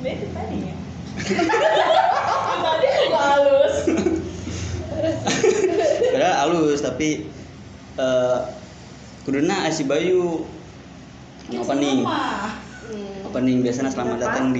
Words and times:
Tadi 0.00 0.56
ya. 0.64 0.74
Tadi 2.64 2.86
juga 2.88 3.18
halus. 3.20 3.76
padahal 6.10 6.36
halus 6.44 6.80
tapi 6.80 7.28
eh 8.00 8.38
kuduna 9.28 9.68
Asi 9.68 9.84
Bayu. 9.84 10.48
Opening 11.50 12.06
Hmm. 12.90 13.22
opening 13.22 13.62
biasanya 13.62 13.94
selamat 13.94 14.18
datang 14.18 14.50
di 14.50 14.58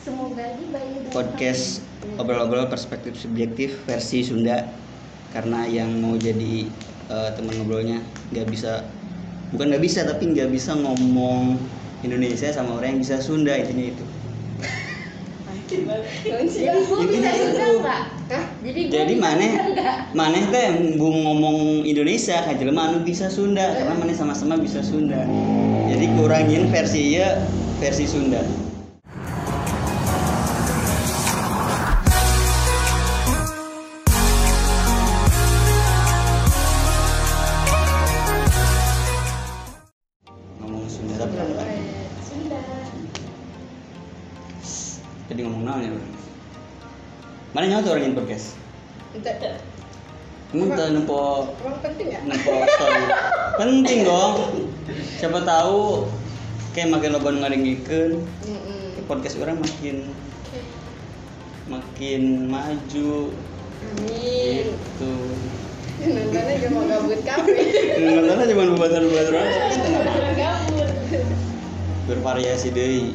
Semoga 0.00 0.48
podcast 1.12 1.84
obrol-obrol 2.16 2.72
perspektif 2.72 3.20
subjektif 3.20 3.76
versi 3.84 4.24
Sunda. 4.24 4.64
Karena 5.36 5.68
yang 5.68 6.00
mau 6.00 6.16
jadi 6.16 6.72
eh, 7.10 7.30
teman 7.36 7.52
ngobrolnya 7.60 8.00
nggak 8.32 8.46
bisa 8.48 8.88
bukan 9.52 9.74
nggak 9.74 9.82
bisa 9.84 10.06
tapi 10.08 10.32
nggak 10.32 10.48
bisa 10.48 10.72
ngomong 10.78 11.60
Indonesia 12.00 12.48
sama 12.48 12.80
orang 12.80 12.96
yang 12.96 13.00
bisa 13.04 13.20
Sunda 13.20 13.52
intinya 13.52 13.92
itu 13.92 14.04
Jadi 15.70 16.80
gue 16.82 17.02
bisa 17.06 17.30
itu. 17.30 17.66
nggak? 17.78 18.02
Jadi 18.62 18.80
jadi 18.90 19.14
mana 19.18 19.46
mana 20.14 20.38
teh 20.50 20.94
bung 20.94 21.26
ngomong 21.26 21.82
Indonesia 21.82 22.42
kan 22.42 22.54
jelema 22.58 22.90
anu 22.90 23.02
bisa 23.02 23.26
Sunda 23.26 23.74
karena 23.74 23.94
mana 23.98 24.14
sama-sama 24.14 24.54
bisa 24.58 24.82
Sunda 24.86 25.26
jadi 25.90 26.06
kurangin 26.14 26.70
versi 26.70 27.18
ya 27.18 27.50
versi 27.82 28.06
Sunda 28.06 28.69
mana 47.60 47.76
nyawa 47.76 47.84
tuh 47.84 47.92
orang 47.92 48.04
yang 48.08 48.16
podcast 48.16 48.56
Ente, 49.12 49.52
Emang 50.56 50.72
tuh 50.72 50.86
nempo 50.96 51.20
emang 51.60 51.76
penting 51.84 52.08
ya? 52.08 52.20
nempo 52.24 52.56
story 52.56 53.04
penting 53.60 53.98
dong 54.08 54.34
siapa 55.20 55.44
tahu 55.44 56.08
kayak 56.72 56.88
makin 56.88 57.12
loba 57.12 57.36
ngaringikeun 57.36 58.24
Mm-mm. 58.48 59.04
podcast 59.04 59.36
orang 59.44 59.60
makin 59.60 60.08
makin 61.68 62.48
maju 62.48 63.28
Amin. 63.28 64.64
gitu 64.72 65.12
Nontonnya 66.00 66.56
cuma 66.64 66.80
gabut 66.88 67.20
kafe. 67.28 67.60
nontonnya 68.00 68.48
cuma 68.48 68.72
buatan-buatan 68.72 69.36
aja 69.36 69.68
Gabut. 70.32 70.90
bervariasi 72.08 72.72
deh 72.72 73.12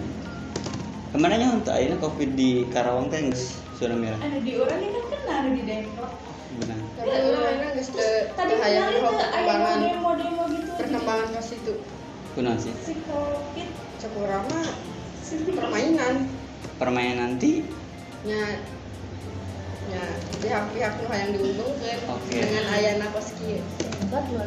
ke 1.09 1.17
mana 1.17 1.49
untuk 1.49 1.73
akhirnya 1.73 1.97
covid 1.97 2.37
di 2.37 2.69
Karawang 2.69 3.09
geus 3.09 3.64
zona 3.75 3.95
merah 3.99 4.19
Ada 4.19 4.39
di 4.39 4.51
orang 4.55 4.79
ini 4.79 4.89
kan 4.95 5.05
kena 5.11 5.33
ada 5.43 5.49
di 5.51 5.61
Depok. 5.67 6.11
benar 6.55 6.79
Tapi 6.95 7.09
mana 7.35 7.67
geus 7.75 7.89
teu 7.91 8.11
Tadi 8.31 8.53
hayang 8.55 8.87
kemarin 8.95 9.19
ada 9.19 9.27
perkembangan 9.35 9.77
demo-demo 9.83 10.43
gitu. 10.51 10.71
perkembangan 10.79 11.27
ke 11.35 11.41
situ. 11.43 11.73
kunaon 12.35 12.57
sih 12.59 12.73
Si 12.83 12.93
covid. 13.07 13.69
Mah 14.25 14.69
permainan 15.57 16.13
permainan 16.77 17.17
nanti 17.35 17.65
nya 18.25 18.61
nya 19.89 20.03
pihak-pihak 20.41 20.91
nu 21.01 21.05
hayang 21.09 21.29
diuntungkeun 21.33 21.99
Oke. 22.09 22.37
dengan 22.37 22.65
ayana 22.73 23.05
kos 23.13 23.33
kieu. 23.37 23.61
Enggak 24.05 24.23
dua 24.29 24.45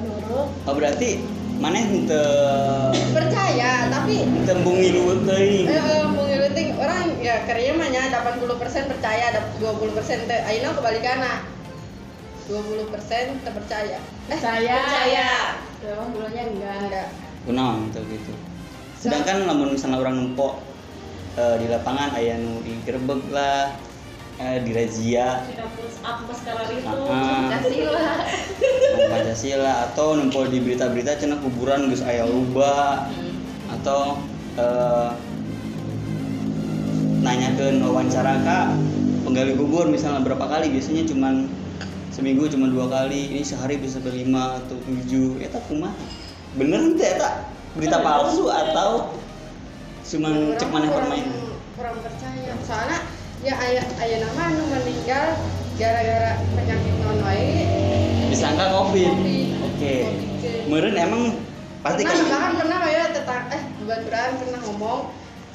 oh 0.66 0.74
berarti 0.74 1.18
mana 1.58 1.78
ente 1.82 2.24
Percaya, 3.10 3.90
tapi 3.90 4.22
ente 4.22 4.52
bungilu 4.62 5.26
teuing 5.26 5.66
Eh, 5.66 5.74
eh, 5.74 6.70
orang 6.78 7.18
ya 7.18 7.42
kerja 7.46 7.74
mah 7.74 7.88
nya 7.90 8.06
80% 8.14 8.86
percaya, 8.86 9.22
ada 9.34 9.40
20% 9.58 10.30
teh 10.30 10.40
ayeuna 10.46 10.78
kebalikanna. 10.78 11.34
20% 12.48 13.44
teu 13.44 13.52
percaya. 13.52 13.98
Eh, 13.98 14.38
Percaya. 14.38 14.76
percaya. 14.78 15.28
Memang 15.84 16.08
dulunya 16.14 16.42
enggak. 16.48 16.78
Enggak. 16.86 17.08
kunaon 17.48 17.88
tuh 17.96 18.04
gitu 18.12 18.28
sedangkan 18.98 19.48
lamun 19.48 19.72
misalnya 19.72 20.02
orang 20.04 20.20
nempok 20.20 20.60
eh, 21.38 21.56
di 21.62 21.66
lapangan 21.70 22.12
aya 22.12 22.36
nu 22.36 22.60
digerebek 22.60 23.30
lah 23.32 23.72
eh, 24.38 24.58
dirazia 24.62 25.42
Kita 25.50 25.66
push 25.74 25.98
up 26.06 26.18
pas 26.24 26.38
kala 26.46 26.62
itu. 26.70 26.86
Ah. 26.86 27.50
Pancasila. 27.50 28.06
Pancasila. 29.10 29.72
Atau 29.90 30.06
nempel 30.14 30.46
di 30.48 30.58
berita-berita 30.62 31.18
cenah 31.18 31.38
kuburan 31.42 31.90
geus 31.90 32.02
aya 32.06 32.24
luba 32.24 33.06
atau 33.68 34.22
eh, 34.56 35.10
nanyakeun 37.18 37.82
wawancara 37.82 38.40
kak 38.46 38.66
penggali 39.26 39.58
kubur 39.58 39.90
misalnya 39.90 40.22
berapa 40.22 40.46
kali? 40.46 40.70
Biasanya 40.70 41.04
cuman 41.10 41.50
seminggu 42.14 42.46
cuma 42.48 42.70
dua 42.70 42.86
kali. 42.88 43.34
Ini 43.34 43.42
sehari 43.42 43.76
bisa 43.76 43.98
ke 43.98 44.10
lima 44.14 44.62
atau 44.62 44.78
tujuh. 44.86 45.42
Ya 45.42 45.50
tak 45.50 45.66
kumaha? 45.66 45.92
Bener 46.56 46.94
ente 46.94 47.04
eta? 47.04 47.44
Berita 47.76 48.00
palsu 48.00 48.48
atau 48.48 49.12
cuman 50.08 50.56
cek 50.56 50.70
mana 50.72 50.88
permainan? 50.88 51.52
Kurang 51.76 52.00
percaya. 52.00 52.56
Soalnya 52.64 52.98
ya 53.38 53.54
aya 53.54 53.82
aya 54.02 54.16
nama 54.18 54.50
nu 54.50 54.66
meninggal 54.66 55.38
gara-gara 55.78 56.42
penyakit 56.58 56.94
non 56.98 57.18
wae. 57.22 57.70
disangka 58.28 58.66
covid 58.74 59.14
Covid. 59.14 59.48
oke 59.62 59.94
Covid. 60.10 60.62
meren 60.66 60.94
emang 60.98 61.22
pasti 61.80 62.02
pernah, 62.02 62.18
kan 62.18 62.26
bahkan 62.34 62.52
pernah 62.58 62.80
ya 62.90 63.04
tetang 63.14 63.44
eh 63.54 63.62
baturan 63.86 64.30
pernah 64.42 64.60
ngomong 64.66 65.00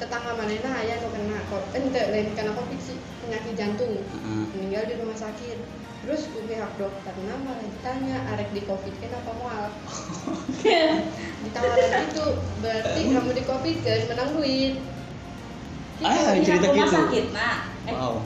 tetangga 0.00 0.32
manena 0.34 0.70
aya 0.80 0.96
nu 1.04 1.08
kena 1.12 1.38
covid 1.52 1.70
ente 1.76 2.00
lain 2.08 2.28
kena 2.32 2.52
covid 2.56 2.80
sih 2.80 2.96
penyakit 3.20 3.52
jantung 3.54 3.92
Heeh. 4.00 4.44
meninggal 4.56 4.84
di 4.88 4.94
rumah 4.98 5.18
sakit 5.20 5.58
terus 6.04 6.28
ku 6.32 6.40
pihak 6.44 6.72
dokter 6.76 7.14
malah 7.20 7.60
ditanya 7.60 8.16
arek 8.32 8.48
di 8.52 8.64
covid 8.64 8.92
kenapa 8.96 9.28
mual 9.36 9.68
ditawarin 11.44 11.92
itu 12.08 12.24
berarti 12.60 13.00
kamu 13.12 13.30
di 13.32 13.42
covid 13.44 13.76
kan 13.84 14.00
menang 14.08 14.30
duit 14.32 14.74
Ah, 16.02 16.34
Pihak 16.34 16.42
cerita 16.42 16.66
rumah 16.74 16.90
gitu. 16.90 16.96
sakit, 17.00 17.24
nah. 17.30 17.73
Eh, 17.84 17.92
wow 17.92 18.16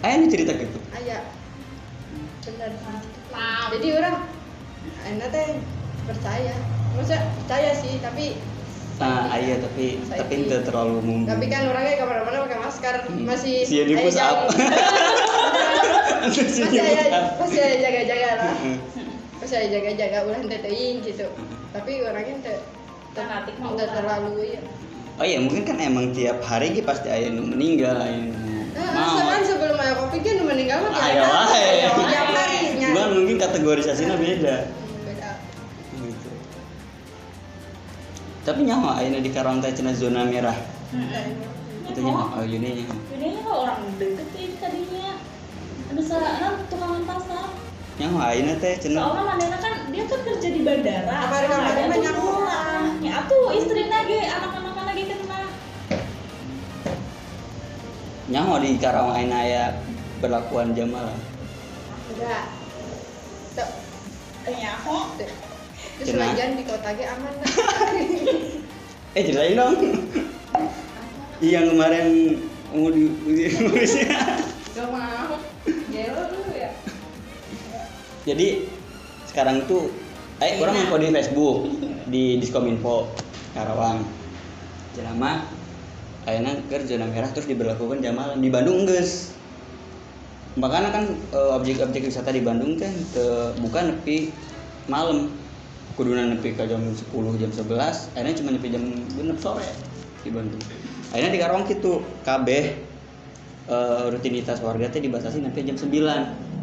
eh 0.00 0.12
ini 0.12 0.26
cerita 0.28 0.52
gitu 0.52 0.78
ayah 0.92 1.24
benar 2.46 2.70
jadi 3.72 3.88
orang 3.96 4.16
enak 5.04 5.28
teh 5.30 5.46
percaya 6.04 6.54
maksudnya 6.94 7.22
percaya 7.34 7.70
sih 7.74 7.98
tapi 8.00 8.38
Nah, 8.96 9.28
iya 9.36 9.60
tapi 9.60 10.00
Saya 10.08 10.24
tapi 10.24 10.48
itu 10.48 10.56
terlalu 10.64 11.04
mumbu. 11.04 11.28
tapi 11.28 11.52
kan 11.52 11.68
orangnya 11.68 12.00
ke 12.00 12.04
mana-mana 12.08 12.48
pakai 12.48 12.58
masker 12.64 12.94
Hmm. 13.04 13.28
masih 13.28 13.60
Sia 13.60 13.84
di 13.84 13.92
push 13.92 14.16
up. 14.16 14.48
masih 16.24 16.80
up. 17.12 17.36
masih 17.36 17.60
aya 17.60 17.76
jaga-jaga 17.76 18.28
lah 18.40 18.48
Heeh. 18.56 18.76
masih 19.36 19.56
aya 19.60 19.68
jaga-jaga 19.68 20.18
ulah 20.24 20.40
teh 20.40 20.60
teuing 20.64 21.04
gitu 21.04 21.28
tapi 21.76 21.92
orangnya 22.00 22.56
mah 23.60 23.68
udah 23.68 23.84
ulah. 23.84 23.88
terlalu 23.92 24.56
ya 24.56 24.60
Oh 25.16 25.24
iya 25.24 25.40
mungkin 25.40 25.64
kan 25.64 25.76
emang 25.76 26.12
tiap 26.12 26.40
hari 26.40 26.72
ki 26.72 26.80
pasti 26.80 27.08
aya 27.08 27.28
nu 27.28 27.44
meninggal 27.44 28.00
aya 28.00 28.32
nu 28.76 28.82
Nah, 28.86 28.92
maut. 29.08 29.24
kan 29.26 29.40
sebelum 29.42 29.76
aya 29.76 29.94
covid 29.96 30.20
kan 30.20 30.36
meninggal 30.44 30.78
mah 30.82 30.92
Aya 30.94 31.22
wae. 31.24 31.66
tiap 31.88 32.28
hari. 32.30 32.60
Cuman 32.78 33.08
mungkin 33.14 33.36
kategorisasinya 33.38 34.16
beda. 34.16 34.56
Beda. 35.02 35.30
Gitu. 35.96 36.30
Tapi 38.42 38.60
nyawa 38.62 38.90
ayeuna 38.96 39.18
di 39.18 39.30
Karawang 39.30 39.58
teh 39.58 39.72
cenah 39.72 39.92
zona 39.92 40.22
merah. 40.22 40.54
Itu 41.84 42.00
nyawa 42.00 42.36
oh 42.36 42.44
ini 42.44 42.68
nyawa. 42.78 42.96
Ini 43.10 43.26
kalau 43.38 43.56
orang 43.64 43.80
deket 43.96 44.28
ini 44.32 44.54
tadinya 44.56 45.08
bisa 45.90 46.14
kan 46.14 46.54
tukangan 46.68 47.02
pasar. 47.04 47.44
Nyawa 47.96 48.20
ayeuna 48.28 48.54
teh 48.56 48.74
cenah 48.76 49.00
Soalnya 49.02 49.22
Mandana 49.24 49.56
kan 49.56 49.72
dia 49.88 50.04
kan 50.04 50.20
kerja 50.22 50.48
di 50.48 50.60
bandara. 50.60 51.14
Kabar- 51.24 51.42
kabar 51.44 51.58
Makanya 51.64 51.86
mah 51.86 51.96
tuh 51.96 52.02
nyawa. 52.04 52.20
pulang. 52.20 52.84
Ya 53.00 53.16
tuh 53.24 53.44
istrinya 53.52 53.98
ge 54.04 54.20
anak-anak 54.22 54.65
nyawa 58.26 58.58
di 58.58 58.74
Karawang 58.82 59.14
ayeuna 59.14 59.38
aya 59.38 59.64
berlakuan 60.18 60.74
jamaah. 60.74 61.14
Enggak. 62.10 62.44
Tuh, 63.54 63.70
Nyaho. 64.50 64.98
Terus 65.96 66.12
lagian 66.18 66.58
di 66.58 66.64
kota 66.66 66.90
ge 66.92 67.04
aman? 67.06 67.34
Eh 69.16 69.24
ceritain 69.24 69.56
dong. 69.56 69.80
Iya 71.40 71.64
yang 71.64 71.72
kemarin 71.72 72.06
mau 72.68 72.92
di 72.92 73.08
Indonesia. 73.48 74.12
Gak 74.76 74.88
mau. 74.92 75.40
Gelo 75.88 76.22
dulu 76.36 76.52
ya. 76.52 76.68
Jadi 78.28 78.68
sekarang 79.24 79.64
tuh, 79.64 79.88
eh 80.36 80.60
orang 80.60 80.76
info 80.84 81.00
di 81.00 81.08
Facebook 81.08 81.56
di 82.12 82.36
Diskominfo 82.36 83.08
Karawang. 83.56 84.04
Jelama 84.92 85.48
ayeuna 86.26 86.58
keur 86.66 86.82
zona 86.82 87.06
merah 87.06 87.30
terus 87.30 87.46
diberlakukan 87.46 88.02
jam 88.02 88.18
malam 88.18 88.42
di 88.42 88.50
Bandung 88.50 88.82
geus. 88.84 89.32
Makanya 90.58 90.90
kan 90.90 91.04
eh, 91.14 91.50
objek-objek 91.54 92.10
wisata 92.10 92.34
di 92.34 92.42
Bandung 92.42 92.74
teh 92.76 92.90
teu 93.14 93.54
bukan 93.62 93.94
nepi 93.94 94.34
malam. 94.90 95.30
Kuduna 95.96 96.28
nepi 96.28 96.52
ke 96.52 96.68
jam 96.68 96.84
10 96.92 97.08
jam 97.40 97.48
11, 97.48 97.72
akhirnya 98.12 98.34
cuma 98.36 98.52
nepi 98.52 98.68
jam 98.68 98.84
6 99.16 99.40
sore 99.40 99.64
di 100.20 100.28
Bandung. 100.28 100.60
akhirnya 101.08 101.32
di 101.32 101.40
Karawang 101.40 101.64
gitu 101.70 102.04
KB 102.20 102.48
eh, 102.52 104.04
rutinitas 104.12 104.60
warga 104.60 104.92
teh 104.92 105.00
dibatasi 105.00 105.40
sampai 105.40 105.64
jam 105.64 105.78
9 105.78 105.88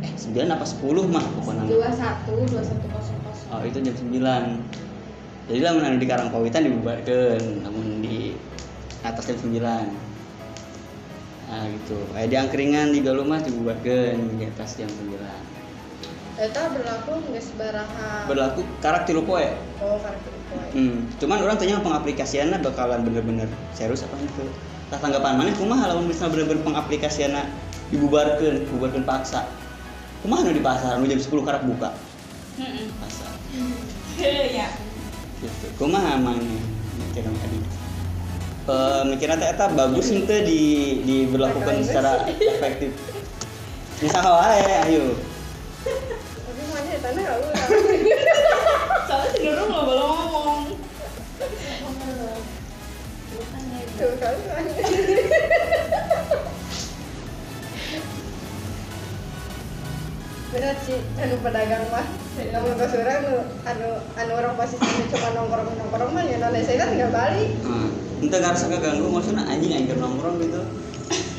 eh 0.05 0.11
9 0.13 0.53
apa 0.53 0.65
10 0.67 0.85
mah 1.09 1.25
pokoknya. 1.39 1.65
Dua 1.65 1.89
satu 1.89 2.45
dua 2.45 2.61
satu 2.61 2.85
kosong 2.93 3.19
kosong. 3.25 3.49
Oh 3.49 3.61
itu 3.65 3.79
jam 3.81 3.95
9 3.97 4.13
jadi 5.43 5.59
lamun 5.59 5.83
anu 5.83 5.97
di 5.99 6.07
Karangpawitan 6.07 6.63
dibubarkan. 6.63 7.67
Namun 7.67 8.02
atas 9.03 9.23
jam 9.27 9.37
9 9.37 9.59
nah 11.43 11.63
gitu 11.69 11.97
kayak 12.15 12.27
di 12.31 12.35
angkringan 12.39 12.95
di 12.95 12.99
Galuma 13.03 13.37
dibubarkan 13.43 14.39
di 14.39 14.47
atas 14.47 14.79
jam 14.79 14.89
9 14.89 15.19
Eta 16.33 16.65
berlaku 16.73 17.21
nggak 17.29 17.45
sebaraha 17.45 18.25
berlaku 18.25 18.65
karakter 18.81 19.13
poe 19.21 19.45
oh 19.83 19.97
karakter 20.01 20.31
poe 20.49 20.65
Hmm, 20.73 21.05
cuman 21.21 21.37
orang 21.45 21.57
tanya 21.61 21.77
pengaplikasiannya 21.81 22.57
bakalan 22.61 23.05
bener-bener 23.05 23.45
serius 23.77 24.05
apa 24.05 24.17
itu? 24.21 24.45
Tah 24.89 24.97
tanggapan 25.01 25.37
mana 25.37 25.49
kumaha 25.53 25.89
lamun 25.89 26.09
bisa 26.09 26.29
bener-bener 26.29 26.61
pengaplikasiannya 26.65 27.45
dibubarkan, 27.93 28.65
dibubarkan 28.65 29.05
paksa. 29.05 29.45
Kumaha 30.25 30.45
nu 30.45 30.53
di 30.53 30.61
pasar 30.61 30.97
nu 30.97 31.05
jam 31.05 31.21
10 31.21 31.29
karak 31.45 31.65
buka 31.65 31.93
Heeh. 32.57 32.85
pasar. 33.01 33.33
Ke 34.17 34.33
ya. 34.61 34.69
Gitu. 35.41 35.65
Kumaha 35.77 36.17
mang 36.21 36.41
mikir 36.97 37.25
tadi. 37.25 37.82
Mikirnya 39.09 39.35
teh 39.35 39.49
eta 39.51 39.67
bagus 39.75 40.07
henteu 40.07 40.39
di 40.47 40.61
diberlakukan 41.03 41.83
secara 41.83 42.23
efektif. 42.31 42.95
Bisa 43.99 44.19
wae 44.23 44.63
ayo. 44.87 45.19
tapi 45.83 46.63
mana 46.71 46.95
tanah 47.03 47.21
nggak 47.27 47.37
ulang 47.43 47.69
Soalnya 49.03 49.27
si 49.35 49.39
Nurul 49.43 49.65
nggak 49.67 49.83
boleh 49.83 50.05
ngomong. 50.07 50.63
tuh 53.93 54.13
kan 54.17 54.35
berat 60.53 60.77
sih 60.85 61.01
anu 61.17 61.35
pedagang 61.41 61.85
mah 61.89 62.05
namun 62.53 62.77
pas 62.77 62.93
orang 62.93 63.25
anu 63.65 63.89
anu 64.21 64.31
orang 64.37 64.53
posisinya 64.53 65.05
cuma 65.09 65.29
nongkrong 65.33 65.69
nongkrong 65.81 66.11
mah 66.13 66.23
ya 66.29 66.37
nolnya 66.37 66.61
saya 66.61 66.85
tinggal 66.93 67.09
balik 67.09 67.57
Nah, 67.65 67.89
ente 68.23 68.39
ngerasa 68.39 68.71
keganggu 68.71 69.11
maksudnya 69.11 69.43
anjing 69.51 69.75
anjing 69.75 69.99
nongkrong 69.99 70.39
gitu. 70.39 70.63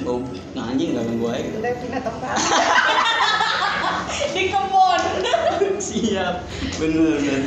Oh, 0.05 0.21
nah 0.53 0.69
anjing 0.69 0.93
gak 0.93 1.09
ganggu 1.09 1.27
aja 1.33 1.41
gitu. 1.49 1.59
pindah 1.65 2.03
tempat 2.05 2.37
Di 4.37 4.45
kebun. 4.53 5.03
Siap, 5.81 6.35
bener 6.77 7.17
bener. 7.19 7.41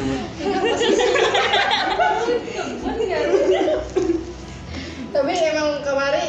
tapi 5.13 5.33
emang 5.33 5.81
kemari 5.81 6.25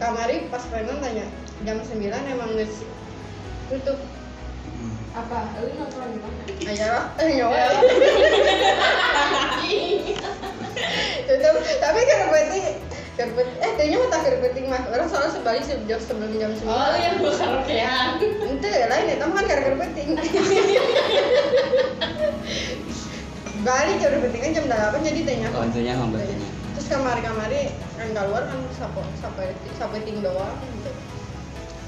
kamari 0.00 0.36
pas 0.48 0.64
preman 0.72 1.00
tanya 1.04 1.26
jam 1.68 1.76
9 1.84 2.00
emang 2.08 2.50
geus 2.56 2.80
tutup 3.68 3.98
Apa? 5.12 5.44
Lu 5.60 5.68
nongkrong 5.76 6.16
di 6.16 6.18
mana? 6.24 6.42
lah 6.88 7.04
eh 7.20 7.28
nyawa 7.36 7.56
tutup 11.26 11.54
tapi 11.80 12.00
kerbeting 12.02 12.66
kerbet 13.12 13.48
eh 13.60 13.70
kayaknya 13.76 13.96
mah 14.00 14.08
tak 14.08 14.22
kerbeting 14.24 14.64
mah 14.72 14.80
orang 14.88 15.04
soalnya 15.04 15.36
sebalik 15.36 15.62
sejauh 15.68 16.00
sebelum 16.00 16.32
jam 16.40 16.52
9 16.56 16.64
Oh, 16.64 16.96
yang 16.96 17.20
gue 17.20 17.32
karaokean. 17.36 18.06
Ente 18.24 18.72
lain 18.88 19.04
ya, 19.04 19.16
kan 19.20 19.44
gara 19.44 19.62
kerbeting 19.68 20.08
balik 23.62 23.94
ke 24.02 24.06
kerbeting 24.10 24.40
kan 24.42 24.50
jam 24.56 24.66
8 24.66 25.06
jadi 25.06 25.20
tanya 25.22 25.48
Oh, 25.54 25.62
intinya 25.62 25.92
sama 25.94 26.18
berarti. 26.18 26.34
terus 26.72 26.86
kamari-kamari 26.88 27.62
kan 28.00 28.08
keluar 28.10 28.42
kan 28.48 28.58
sapo 28.74 29.04
sampai 29.20 29.54
sampai 29.78 30.02
ting 30.02 30.18
doang 30.24 30.56
gitu 30.80 30.90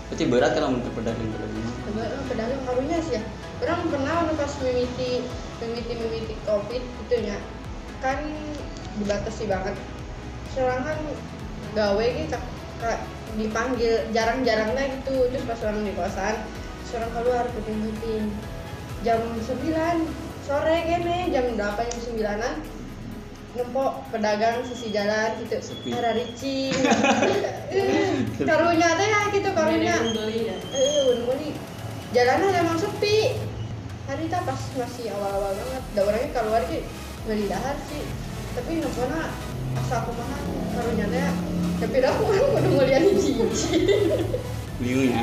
Berarti 0.04 0.24
berat 0.28 0.52
kalau 0.54 0.76
untuk 0.76 0.92
pedagang 0.94 1.26
pedagang. 1.32 1.64
Coba 1.88 2.02
lo 2.06 2.22
pedagang 2.28 2.60
karunya 2.68 2.98
sih 3.02 3.16
ya. 3.18 3.22
Orang 3.64 3.88
pernah 3.88 4.28
pas 4.36 4.52
mimiti 4.60 5.24
mimiti 5.58 5.92
mimiti 5.96 6.34
covid 6.44 6.82
gitu 6.84 7.16
nya 7.24 7.40
kan 8.04 8.20
dibatasi 9.02 9.44
banget. 9.50 9.76
Serangan 10.54 10.98
gawe 11.74 12.06
gitu 12.06 12.38
kayak 12.78 13.00
dipanggil 13.34 13.94
jarang-jarang 14.14 14.70
lah 14.74 14.86
gitu. 15.00 15.30
Terus 15.30 15.44
pas 15.46 15.60
orang 15.66 15.82
di 15.82 15.92
kosan 15.98 16.36
seorang 16.86 17.10
keluar 17.10 17.44
puting-puting 17.58 18.30
jam 19.02 19.18
9 19.18 19.42
sore 20.46 20.76
gini 20.86 21.34
jam 21.34 21.44
8 21.58 21.58
jam 21.58 22.00
9an 22.14 22.54
nempok 23.54 24.02
pedagang 24.10 24.62
sisi 24.66 24.90
jalan 24.94 25.34
gitu. 25.42 25.58
Sepi. 25.58 25.90
ada 25.94 26.14
ricing 26.14 26.74
karunya 28.42 28.88
teh 28.98 29.08
ya 29.10 29.20
gitu 29.30 29.50
karunya. 29.54 29.94
Beli 30.14 30.50
ya. 30.50 30.56
eh 30.74 31.18
beli 31.26 31.50
jalanan 32.14 32.50
emang 32.62 32.78
sepi. 32.78 33.38
Hari 34.04 34.28
itu 34.28 34.36
pas 34.36 34.60
masih 34.76 35.04
awal-awal 35.16 35.52
banget. 35.56 35.82
Da 35.96 36.00
orangnya 36.04 36.30
keluar 36.30 36.62
sih 36.70 36.82
beli 37.24 37.44
dahar 37.48 37.76
sih 37.88 38.04
tapi 38.54 38.70
nepona 38.78 39.20
asa 39.74 39.94
aku 40.00 40.10
mah 40.14 40.38
karunya 40.70 41.06
teh 41.08 41.30
tapi 41.76 41.96
dah 41.98 42.10
aku 42.10 42.22
kan 42.24 42.42
udah 42.54 42.70
mulia 42.70 42.98
hiji 43.00 43.30
Bingung 44.74 45.06
ya. 45.06 45.22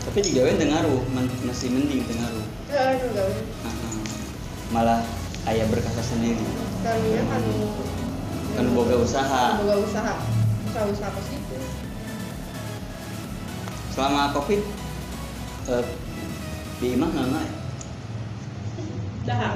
Tapi 0.00 0.18
di 0.20 0.30
gawe 0.34 0.58
dengaruh, 0.58 1.06
man- 1.08 1.30
masih 1.44 1.70
mending 1.70 2.02
dengaruh. 2.02 2.42
ya 2.66 2.98
Malah 4.70 5.06
ayah 5.46 5.66
berkasa 5.70 6.02
sendiri. 6.02 6.42
karunya 6.82 7.22
kan 7.24 7.42
Kan 8.50 8.66
boga 8.74 8.98
usaha. 8.98 9.62
boga 9.62 9.76
usaha 9.80 10.14
usaha 10.66 10.84
usaha 10.86 11.08
apa 11.08 11.20
sih 11.22 11.38
Selama 13.90 14.34
covid 14.34 14.62
eh, 15.68 15.84
di 16.78 16.86
imah 16.94 17.08
nggak 17.08 17.26
nggak 17.26 17.44
ya? 19.26 19.50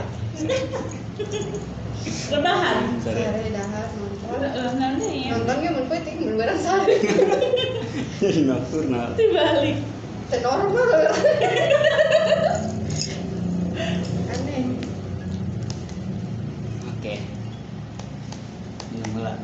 Rebahan. 1.15 2.99
Hari 2.99 3.49
dahar 3.55 3.87
nonton 3.95 4.39
Eh, 4.45 4.71
nanti 4.75 5.07
ya. 5.25 5.39
nonton 5.39 5.63
gak 5.63 5.73
mun 5.73 5.87
penting 5.87 6.17
mun 6.21 6.35
barang 6.35 6.59
sari 6.59 6.97
Jadi 8.19 8.41
nocturnal. 8.51 9.15
Dibalik. 9.15 9.79
Teu 10.27 10.39
normal 10.43 10.91
aneh 14.27 14.63
Oke. 16.91 17.15
Ini 18.91 19.07
mulai. 19.13 19.39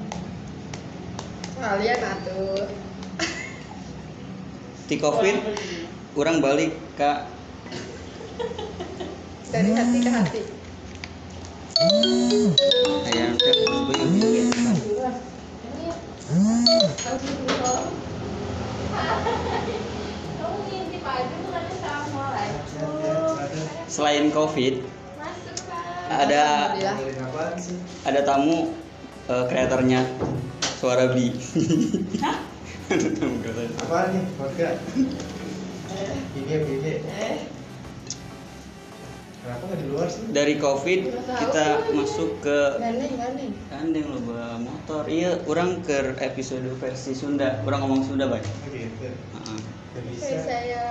kalian 1.55 2.01
atuh 2.01 2.65
Di 4.89 4.97
covid, 4.99 5.37
orang 6.17 6.41
balik 6.41 6.75
ke 6.97 7.13
dari 9.47 9.71
hati 9.71 9.99
ke 10.01 10.11
hati 10.11 10.41
Selain 23.89 24.29
covid, 24.29 24.85
Masuk 25.17 25.57
kan. 25.65 26.21
ada 26.29 26.77
ada 28.05 28.21
tamu 28.29 28.77
eh, 29.33 29.45
kreatornya 29.49 30.05
suara 30.77 31.17
bi. 31.17 31.33
Apaan 33.81 34.07
nih? 34.13 34.25
Vodka? 34.37 34.69
Gigi, 36.37 36.57
gigi. 36.61 36.95
Kenapa 39.51 39.67
nggak 39.67 39.83
di 39.83 39.87
luar 39.91 40.07
sih? 40.07 40.23
Dari 40.31 40.55
covid 40.63 41.01
kita 41.11 41.67
masuk 41.91 42.39
ke 42.39 42.59
gandeng 42.79 43.19
gandeng 43.19 43.51
Gandeng 43.67 44.07
loba 44.07 44.63
motor. 44.63 45.03
Iya, 45.11 45.43
orang 45.51 45.83
ke 45.83 46.15
episode 46.23 46.71
versi 46.79 47.19
Sunda. 47.19 47.59
Orang 47.67 47.83
ngomong 47.83 48.07
Sunda. 48.07 48.31
Oh, 48.31 48.39
gitu. 48.39 49.11
Heeh. 49.11 49.59
Nggak 49.91 50.05
bisa. 50.07 50.23
Oke, 50.23 50.37
saya 50.47 50.83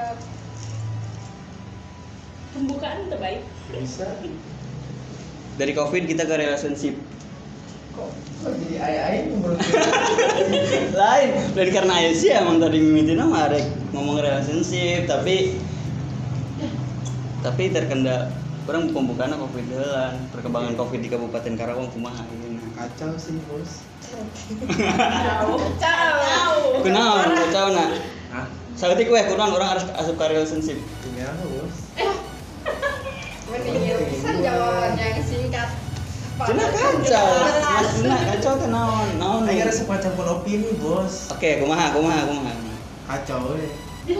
Pembukaan 2.52 3.08
terbaik. 3.08 3.48
Bisa. 3.72 4.12
Dari 5.56 5.72
Covid 5.72 6.04
kita 6.04 6.28
ke 6.28 6.36
relationship. 6.36 7.00
Kok, 7.96 8.12
kok 8.44 8.54
jadi 8.60 8.76
ayah-ayah 8.76 9.24
Lain, 11.00 11.30
lain 11.56 11.70
karena 11.72 11.94
ayah 11.96 12.12
sih 12.12 12.36
emang 12.36 12.60
tadi 12.60 12.84
mimitin 12.84 13.24
mah 13.24 13.48
arek 13.48 13.64
ngomong 13.96 14.20
relationship, 14.20 15.08
tapi 15.08 15.56
tapi 17.40 17.72
terkendala 17.72 18.39
orang 18.70 18.94
pembukaan 18.94 19.34
Covid 19.34 19.66
heula. 19.74 20.14
Perkembangan 20.30 20.74
Covid 20.78 21.00
di 21.02 21.10
Kabupaten 21.10 21.54
Karawang 21.58 21.90
kumaha 21.90 22.22
ini. 22.30 22.62
Kacau 22.78 23.18
sih, 23.18 23.42
bos. 23.50 23.82
Ciao. 24.78 25.58
Ciao. 25.82 26.58
Kunaon 26.86 27.28
kacau 27.34 27.68
na? 27.74 27.86
Hah? 28.30 28.46
Saeutik 28.78 29.10
weh 29.10 29.26
kunaon 29.28 29.58
orang 29.58 29.76
harus 29.76 29.86
asup 29.98 30.16
ka 30.16 30.30
relationship. 30.30 30.78
Gimana, 31.04 31.42
bos? 31.44 31.76
mending 33.50 33.98
pisan 34.14 34.46
jawabannya 34.46 35.06
yang 35.10 35.26
singkat 35.26 35.70
Cina 36.40 36.66
kacau 36.72 37.28
mas 37.44 37.88
Cina 37.98 38.18
kacau 38.30 38.54
teh 38.62 38.70
naon 38.70 39.10
naon 39.18 39.50
Ayo 39.50 39.68
rasa 39.68 39.84
macam 39.90 40.12
pun 40.16 40.28
opini 40.40 40.72
bos. 40.78 41.34
oke 41.34 41.50
kumaha 41.60 41.92
kumaha 41.92 42.22
kumaha 42.30 42.54
Kacau 43.10 43.58
eh. 43.58 43.74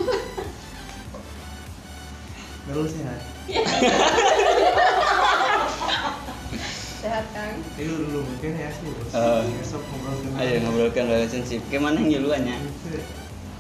Terus 2.70 2.90
sehat. 2.94 3.22
sehat 3.50 3.82
dulu 8.78 8.94
mungkin 8.94 9.10
ya 9.10 9.10
sih 9.10 9.10
bos. 9.10 9.12
Eh. 9.18 9.44
Besok 9.58 9.82
ngobrol 9.90 10.14
dengan. 10.22 10.40
ayo 10.40 10.54
ngobrolkan 10.62 11.06
relationship 11.10 11.62
gimana 11.68 11.98
yang 12.00 12.22
duluannya 12.22 12.56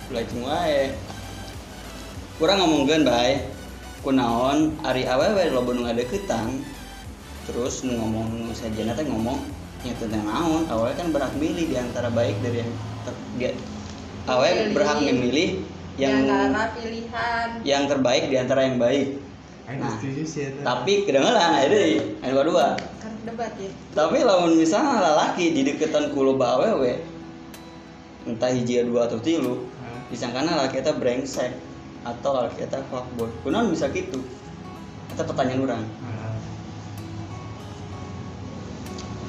Ulah 0.09 0.23
cuma 0.25 0.55
eh 0.65 0.89
kurang 2.37 2.57
ngomongin 2.63 3.03
baik 3.05 3.39
kunaon 3.99 4.73
ari 4.81 5.03
awewe 5.03 5.51
lo 5.51 5.61
nu 5.65 5.83
ngadeukeutan 5.83 6.63
terus 7.45 7.83
nu 7.83 7.99
ngomong 7.99 8.47
nu 8.47 8.53
sajana 8.55 8.95
teh 8.95 9.03
ngomong 9.05 9.37
ya 9.83 9.91
tentang 9.99 10.23
naon 10.23 10.63
awewe 10.71 10.95
kan 10.95 11.11
berhak 11.11 11.33
milih 11.35 11.67
di 11.67 11.75
antara 11.75 12.07
baik 12.09 12.39
dari 12.39 12.63
yang 12.63 12.71
ter- 13.03 13.23
dia 13.35 13.51
awewe 14.25 14.49
Milih. 14.55 14.73
berhak 14.75 14.97
memilih 15.03 15.49
yang 15.99 16.23
yang 16.23 16.47
antara 16.47 16.63
pilihan 16.73 17.47
yang 17.67 17.83
terbaik 17.91 18.23
di 18.31 18.35
antara 18.39 18.61
yang 18.65 18.77
baik 18.79 19.09
Nah, 19.69 20.01
itu. 20.01 20.65
tapi 20.65 21.05
kedengeran 21.05 21.61
ada 21.61 21.77
kedua 22.41 22.73
karena 22.73 22.98
debat 23.25 23.51
ya. 23.59 23.71
Tapi 23.95 24.23
lamun 24.23 24.55
misalnya 24.55 24.99
lalaki 25.01 25.51
di 25.51 25.61
deketan 25.67 26.11
ku 26.15 26.23
loba 26.23 26.59
awewe 26.59 26.99
entah 28.27 28.51
hiji 28.51 28.83
dua 28.85 29.07
atau 29.09 29.17
tilu 29.17 29.65
Hah? 29.81 30.05
disangkana 30.11 30.53
laki 30.59 30.79
kita 30.83 30.91
brengsek 30.95 31.51
atau 32.03 32.31
laki 32.35 32.63
kita 32.63 32.79
fuckboy. 32.87 33.31
Kunaon 33.43 33.71
bisa 33.71 33.87
gitu? 33.91 34.19
Itu 35.11 35.21
pertanyaan 35.25 35.63
orang 35.65 35.83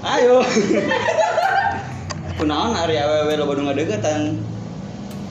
Ah. 0.00 0.16
ayo. 0.16 0.40
Kunaon 2.40 2.72
ari 2.72 2.96
awewe 2.96 3.36
loba 3.36 3.52
nu 3.58 3.68
ngadeukeutan 3.68 4.40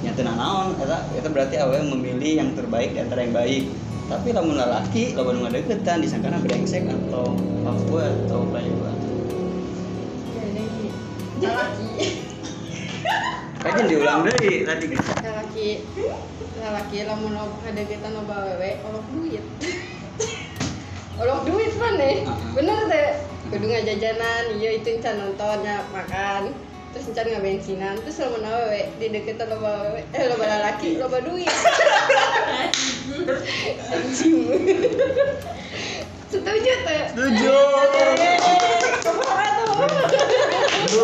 nyata 0.06 0.22
naon? 0.24 0.78
Eta 0.78 0.98
eta 1.18 1.28
berarti 1.32 1.56
awewe 1.58 1.82
memilih 1.89 2.44
yang 2.44 2.50
terbaik 2.54 2.94
di 2.94 3.00
antara 3.01 3.25
yang 3.25 3.34
baik 3.34 3.66
tapi 4.10 4.34
lamun 4.34 4.58
lalaki 4.58 5.13
loba 5.13 5.38
nu 5.38 5.46
ngadeukeutan 5.46 6.01
disangkana 6.01 6.42
brengsek 6.42 6.89
atau 6.89 7.38
fuckboy 7.62 8.10
atau 8.25 8.42
playboy 8.50 8.94
laki 11.39 11.89
Kayaknya 13.60 13.92
diulang 13.92 14.24
deh 14.24 14.63
tadi. 14.63 14.96
Laki 15.20 15.68
laki 16.63 16.98
lamun 17.04 17.36
lo 17.36 17.51
lo 17.51 18.22
bawewe 18.24 18.70
olok 18.88 19.06
duit. 19.12 19.44
Olok 21.20 21.39
duit 21.44 21.72
mana? 21.75 22.12
Bener 22.56 22.80
teh 22.88 23.08
kudu 23.50 23.66
ngajajanan 23.66 24.44
iya 24.62 24.78
itu 24.78 24.89
encan 24.96 25.16
nontonnya 25.18 25.82
makan 25.89 26.54
terus 26.89 27.05
encan 27.13 27.27
ngabensinan 27.29 27.96
terus 28.01 28.17
lamun 28.17 28.46
awewe 28.46 28.81
di 28.98 29.05
deketan 29.13 29.53
lo 29.53 29.58
bawewe 29.62 30.01
eh 30.10 30.24
lo 30.25 30.36
laki 30.41 30.98
lo 30.98 31.08
duit 31.22 31.53
anjing 33.93 34.38
setuju 36.29 36.74
teh 36.86 37.03
Setuju. 37.10 37.58
Dulu 40.89 41.03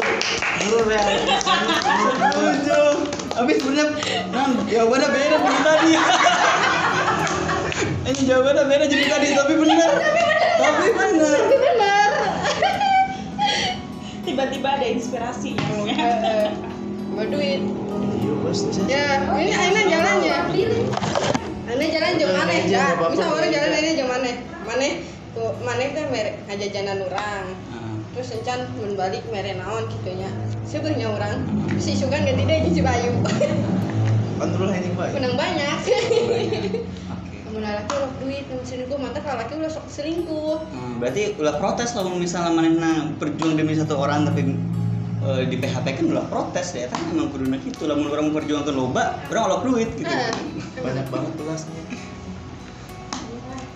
dulu 0.64 0.78
realistis. 0.90 1.44
Setuju. 1.44 2.82
Tapi 3.36 3.52
sebenarnya 3.60 3.86
kan 4.32 4.50
jawabannya 4.66 5.08
beda 5.12 5.38
dari 5.38 5.60
tadi. 5.66 5.92
Ini 8.06 8.22
jawabannya 8.26 8.64
beda 8.70 8.86
jadi 8.86 9.06
tadi 9.12 9.28
tapi 9.36 9.54
benar. 9.60 9.92
Tapi 10.56 10.88
benar. 10.94 11.30
tapi 11.36 11.56
bener 11.58 11.75
tiba-tiba 14.26 14.70
ada 14.74 14.86
inspirasi 14.86 15.54
ngomongnya 15.56 15.96
Eh, 15.96 16.48
bawa 17.14 17.26
duit 17.30 17.62
Iya 18.16 18.34
bos. 18.42 18.60
ya 18.86 19.06
ini 19.38 19.52
Aina 19.54 19.82
jalan 19.86 20.16
ya? 20.20 20.38
Aina 21.66 21.86
jalan 21.88 22.12
jam 22.18 22.30
mana? 22.32 22.54
ya 22.66 22.86
bisa 23.08 23.26
orang 23.26 23.50
jalan 23.50 23.70
Aina 23.72 23.92
jam 23.94 24.08
mana? 24.10 24.32
Mana? 24.66 24.88
Tuh 25.36 25.52
mana 25.62 25.84
kan 25.92 26.06
mere 26.10 26.32
ngajajanan 26.48 26.98
orang. 27.06 27.44
Ah, 27.70 27.96
terus 28.16 28.32
encan 28.32 28.72
mun 28.80 28.96
balik 28.96 29.20
mere 29.30 29.52
naon 29.54 29.84
gitunya 29.92 30.32
sebenarnya 30.64 31.12
orang. 31.12 31.36
Si 31.76 31.92
sugan 31.94 32.24
ganti 32.24 32.44
deh 32.44 32.60
di 32.66 32.80
Bayu 32.80 33.12
Kan 34.36 34.48
dulu 34.52 34.68
ini 34.68 34.90
banyak. 34.96 35.32
Banyak. 35.36 35.78
Mun 37.56 37.64
laki 37.64 37.88
ulah 37.96 38.12
duit 38.20 38.46
mun 38.52 38.64
selingkuh. 38.68 38.98
Mantap 39.00 39.24
kalau 39.24 39.40
laki 39.40 39.54
ulah 39.56 39.72
sok 39.72 39.88
selingkuh. 39.88 40.60
Hmm, 40.60 41.00
berarti 41.00 41.40
ulah 41.40 41.56
protes 41.56 41.96
lah 41.96 42.04
kalau 42.04 42.20
misalnya 42.20 42.52
mana 42.52 42.92
berjuang 43.16 43.56
demi 43.56 43.80
satu 43.80 43.96
orang 43.96 44.28
tapi 44.28 44.60
eh, 45.24 45.42
di 45.48 45.56
PHP 45.56 46.04
kan 46.04 46.06
ulah 46.12 46.28
protes 46.28 46.76
ya. 46.76 46.92
Kan 46.92 47.00
emang 47.16 47.32
kudu 47.32 47.48
gitu 47.64 47.88
lah 47.88 47.96
mun 47.96 48.12
orang 48.12 48.36
memperjuangkan 48.36 48.76
loba 48.76 49.16
orang 49.32 49.44
olah 49.48 49.60
duit 49.64 49.90
gitu. 49.96 50.12
Nah, 50.12 50.36
Banyak 50.84 51.08
banget 51.08 51.32
tugasnya. 51.40 51.82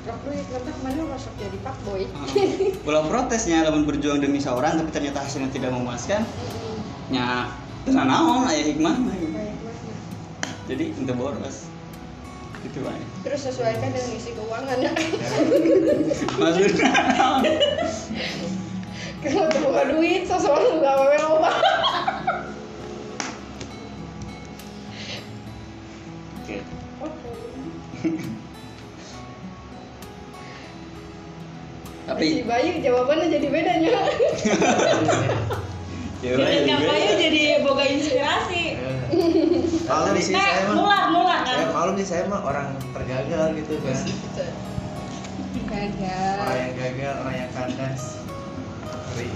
Rok 0.04 0.20
duit 0.28 0.46
mantap. 0.52 0.76
Mana 0.84 1.00
ulah 1.08 1.20
sok 1.24 1.34
jadi 1.40 1.58
pak 1.64 1.78
boy. 1.88 2.04
Ah, 2.20 2.28
ulah 2.84 3.04
protesnya 3.08 3.64
lamun 3.64 3.88
berjuang 3.88 4.20
demi 4.20 4.44
seorang 4.44 4.76
tapi 4.76 4.92
ternyata 4.92 5.24
hasilnya 5.24 5.56
tidak 5.56 5.72
memuaskan. 5.72 6.28
Nya 7.16 7.48
tenan 7.88 8.12
naon 8.12 8.44
aya 8.44 8.60
hikmah. 8.76 9.00
Jadi 10.68 10.94
untuk 11.00 11.16
boros 11.18 11.69
gitu 12.70 12.86
aja 12.86 13.06
terus 13.26 13.42
sesuaikan 13.44 13.90
dengan 13.92 14.12
isi 14.16 14.32
keuangan. 14.38 14.78
Ya 14.80 14.92
maksudnya? 16.40 16.94
Kalau 19.20 19.52
tuh 19.52 19.60
buka 19.68 19.84
duit 19.92 20.24
sesuatu 20.24 20.80
gak 20.80 20.96
apa 20.96 21.20
apa 21.20 21.52
oke. 26.40 26.56
Si 28.00 28.10
tapi 32.10 32.42
Bayu 32.48 32.82
jawabannya 32.82 33.28
jadi 33.28 33.48
bedanya. 33.52 33.92
Ya 36.20 36.36
jadi 36.36 36.68
beda. 36.68 36.84
Bayu 36.84 37.12
jadi 37.16 37.64
boga 37.64 37.88
inspirasi 37.88 38.69
Maklum 39.10 40.16
sih 40.22 40.34
eh 40.34 40.38
saya 40.38 40.70
mah. 40.70 40.76
mulan 40.78 41.04
mulan 41.10 41.40
kan 41.42 41.56
Ya, 41.58 41.66
maklum 41.74 41.96
nih 41.98 42.06
saya 42.06 42.24
mah 42.30 42.42
orang 42.46 42.68
tergagal 42.94 43.46
gitu 43.58 43.74
kan. 43.82 43.98
Orang 45.70 45.92
Gagal. 45.96 46.36
yang 46.54 46.74
gagal, 46.76 47.14
orang 47.22 47.36
yang 47.36 47.52
kandas. 47.54 48.04
Ngeri. 49.14 49.30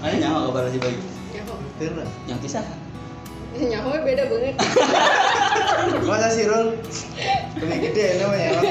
ada 0.00 0.14
nyawa 0.16 0.38
kabar 0.48 0.64
si. 0.70 0.78
Betul 0.80 1.90
lah. 1.96 2.08
yang 2.26 2.38
kisah 2.38 2.64
Nyaho 3.50 3.90
beda 4.06 4.30
banget. 4.30 4.54
Masa 6.06 6.30
sih 6.30 6.46
Rul? 6.46 6.78
Lebih 7.58 7.78
gede 7.82 8.22
namanya 8.22 8.62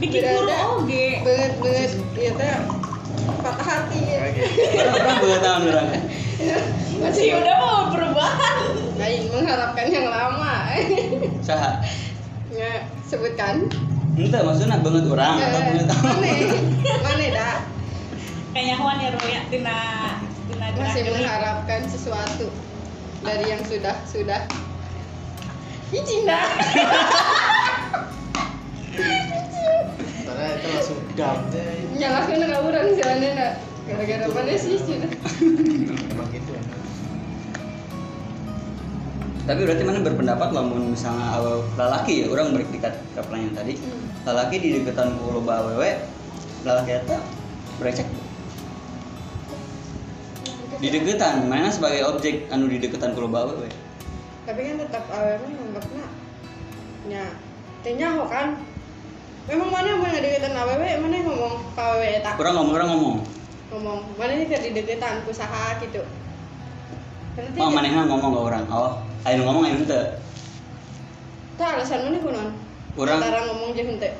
Beda 0.00 0.30
guru 0.32 0.54
oge 0.80 1.06
Banget 1.20 1.52
banget. 1.60 1.90
Iya 2.16 2.30
teh 2.34 2.52
patah 3.38 3.60
hati 3.60 4.00
ya. 4.00 4.18
Oke. 4.24 4.42
orang 4.80 4.96
orang 4.96 5.16
buat 5.20 5.40
tahun 5.44 5.62
orang 5.68 5.88
masih 6.98 7.26
udah 7.38 7.56
mau 7.60 7.77
Aing 9.08 9.32
mengharapkan 9.32 9.88
yang 9.88 10.12
lama. 10.12 10.68
sah 11.40 11.80
Ya, 12.52 12.84
sebutkan. 13.08 13.72
Ente 14.18 14.38
maksudnya 14.44 14.76
banget 14.84 15.08
orang 15.08 15.40
atau 15.40 15.60
Eh, 15.60 15.64
banget 15.64 15.86
Mana? 15.88 16.32
Mana 17.00 17.26
dah? 17.32 17.56
kayaknya 18.52 18.74
Juan 18.76 18.98
ya 18.98 19.08
Ru 19.14 19.20
ya 19.28 19.40
tina 19.46 19.78
tina 20.50 20.66
Masih 20.74 21.06
mengharapkan 21.06 21.86
sesuatu 21.86 22.50
dari 23.22 23.44
yang 23.48 23.62
sudah 23.64 23.96
sudah. 24.04 24.44
Izin 25.88 26.28
dah. 26.28 26.44
Karena 30.28 30.44
itu 30.52 30.66
langsung 30.68 31.00
dam 31.16 31.38
deh. 31.48 31.88
Nyalakan 31.96 32.44
ke 32.44 32.56
orang 32.60 32.86
sih. 32.92 33.04
Gara-gara 33.88 34.26
mana 34.28 34.52
sih 34.60 34.76
sudah. 34.76 35.10
Emang 36.12 36.28
gitu 36.28 36.50
ya. 36.52 36.62
Tapi 39.48 39.64
berarti 39.64 39.80
mana 39.80 40.04
berpendapat 40.04 40.52
lamun 40.52 40.92
misalnya 40.92 41.40
awal 41.40 41.64
lalaki 41.80 42.20
ya? 42.20 42.26
Orang 42.28 42.52
balik 42.52 42.68
dekat 42.68 43.00
ke 43.16 43.20
pertanyaan 43.24 43.56
tadi. 43.56 43.80
Lalaki 44.28 44.60
di 44.60 44.68
deketan 44.76 45.16
ku 45.16 45.40
loba 45.40 45.64
awewe 45.64 46.04
lalaki 46.68 47.00
eta 47.00 47.16
brengsek 47.80 48.04
di 50.78 50.88
deketan 50.92 51.48
mana 51.48 51.72
sebagai 51.72 52.04
objek 52.12 52.44
anu 52.52 52.68
di 52.68 52.76
deketan 52.76 53.16
ku 53.16 53.24
loba 53.24 53.48
awewe 53.48 53.72
Tapi 54.44 54.60
kan 54.68 54.76
tetap 54.84 55.04
awalnya 55.08 55.48
nganggapnya 55.48 56.04
nya 57.08 57.24
teh 57.80 57.96
nyaho 57.96 58.28
kan. 58.28 58.60
Memang 59.48 59.72
mana 59.72 59.96
yang 59.96 60.00
mana 60.04 60.20
deketan 60.20 60.52
awewe, 60.60 60.88
mana 61.00 61.14
yang 61.16 61.24
ngomong 61.24 61.54
ke 61.72 61.80
awewe 61.80 62.08
eta? 62.20 62.36
orang 62.36 62.52
ngomong 62.52 62.74
orang 62.76 62.88
ngomong. 62.92 63.16
Ngomong, 63.72 63.98
mana 64.20 64.32
yang 64.36 64.52
ke 64.52 64.60
di 64.60 64.70
deketan 64.76 65.24
ku 65.24 65.32
saha 65.32 65.80
gitu. 65.80 66.04
Karena 67.32 67.48
teh 67.48 67.60
oh 67.64 67.72
manehna 67.72 68.04
ngomong 68.04 68.28
ke 68.28 68.40
orang. 68.44 68.64
Oh 68.68 69.07
ayo 69.28 69.44
ngomong 69.44 69.64
ayo 69.64 69.76
ente 69.78 70.00
Tah 71.54 71.74
alasan 71.74 72.06
mana 72.06 72.22
kunon? 72.22 72.48
Urang- 72.94 73.18
Antara 73.18 73.42
ngomong 73.44 73.74
jeung 73.74 73.90
henteu. 73.92 74.14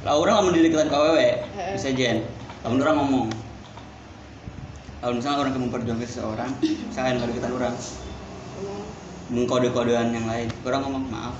lah 0.00 0.14
orang 0.14 0.34
lamun 0.38 0.54
di 0.54 0.64
deketan 0.64 0.86
ku 0.86 0.96
awewe 0.96 1.44
Heeh. 1.52 1.74
bisa 1.74 1.90
jen. 1.92 2.24
Lamun 2.62 2.80
orang 2.80 2.96
ngomong. 2.96 3.26
Kalau 4.96 5.12
misalnya 5.12 5.38
orang 5.40 5.52
yang 5.52 5.64
memperjuangkan 5.68 6.06
seseorang 6.06 6.50
saya 6.88 7.14
nggak 7.14 7.28
deketan 7.28 7.52
orang. 7.52 7.74
Mengkode-kodean 9.28 10.08
yang 10.10 10.24
lain. 10.24 10.48
Orang 10.62 10.80
ngomong 10.82 11.04
maaf 11.06 11.34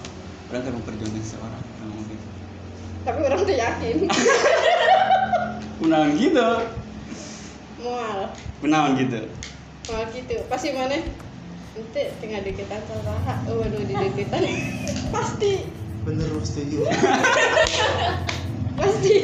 orang 0.51 0.63
kan 0.63 0.73
memperjuangkan 0.75 1.23
seseorang. 1.25 1.63
Orang 1.73 1.89
ngomong 1.89 2.07
gitu. 2.07 2.27
Tapi 3.03 3.21
orang 3.23 3.41
tuh 3.41 3.57
yakin. 3.57 3.97
Kenalan 5.81 6.11
gitu. 6.15 6.49
Mual. 7.81 8.19
Kenalan 8.61 8.93
gitu. 8.99 9.21
Mual 9.89 10.05
gitu. 10.11 10.37
Pasti 10.51 10.75
mana 10.75 10.99
nanti 11.77 12.03
tengah 12.25 12.41
deketan 12.41 12.81
sama 12.89 13.37
oh 13.53 13.61
waduh 13.61 13.85
di 13.85 13.93
deketan 13.93 14.43
pasti. 15.15 15.69
Bener 16.09 16.31
setuju. 16.41 16.87
Pasti. 18.81 19.17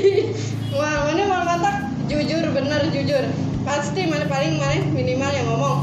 Mual 0.73 0.97
mana 1.05 1.23
mual 1.29 1.43
mantap 1.45 1.77
jujur 2.09 2.45
bener 2.53 2.89
jujur. 2.93 3.25
Pasti 3.65 4.09
mana 4.09 4.27
paling 4.29 4.61
mana 4.61 4.85
minimal 4.93 5.33
yang 5.33 5.47
ngomong. 5.49 5.79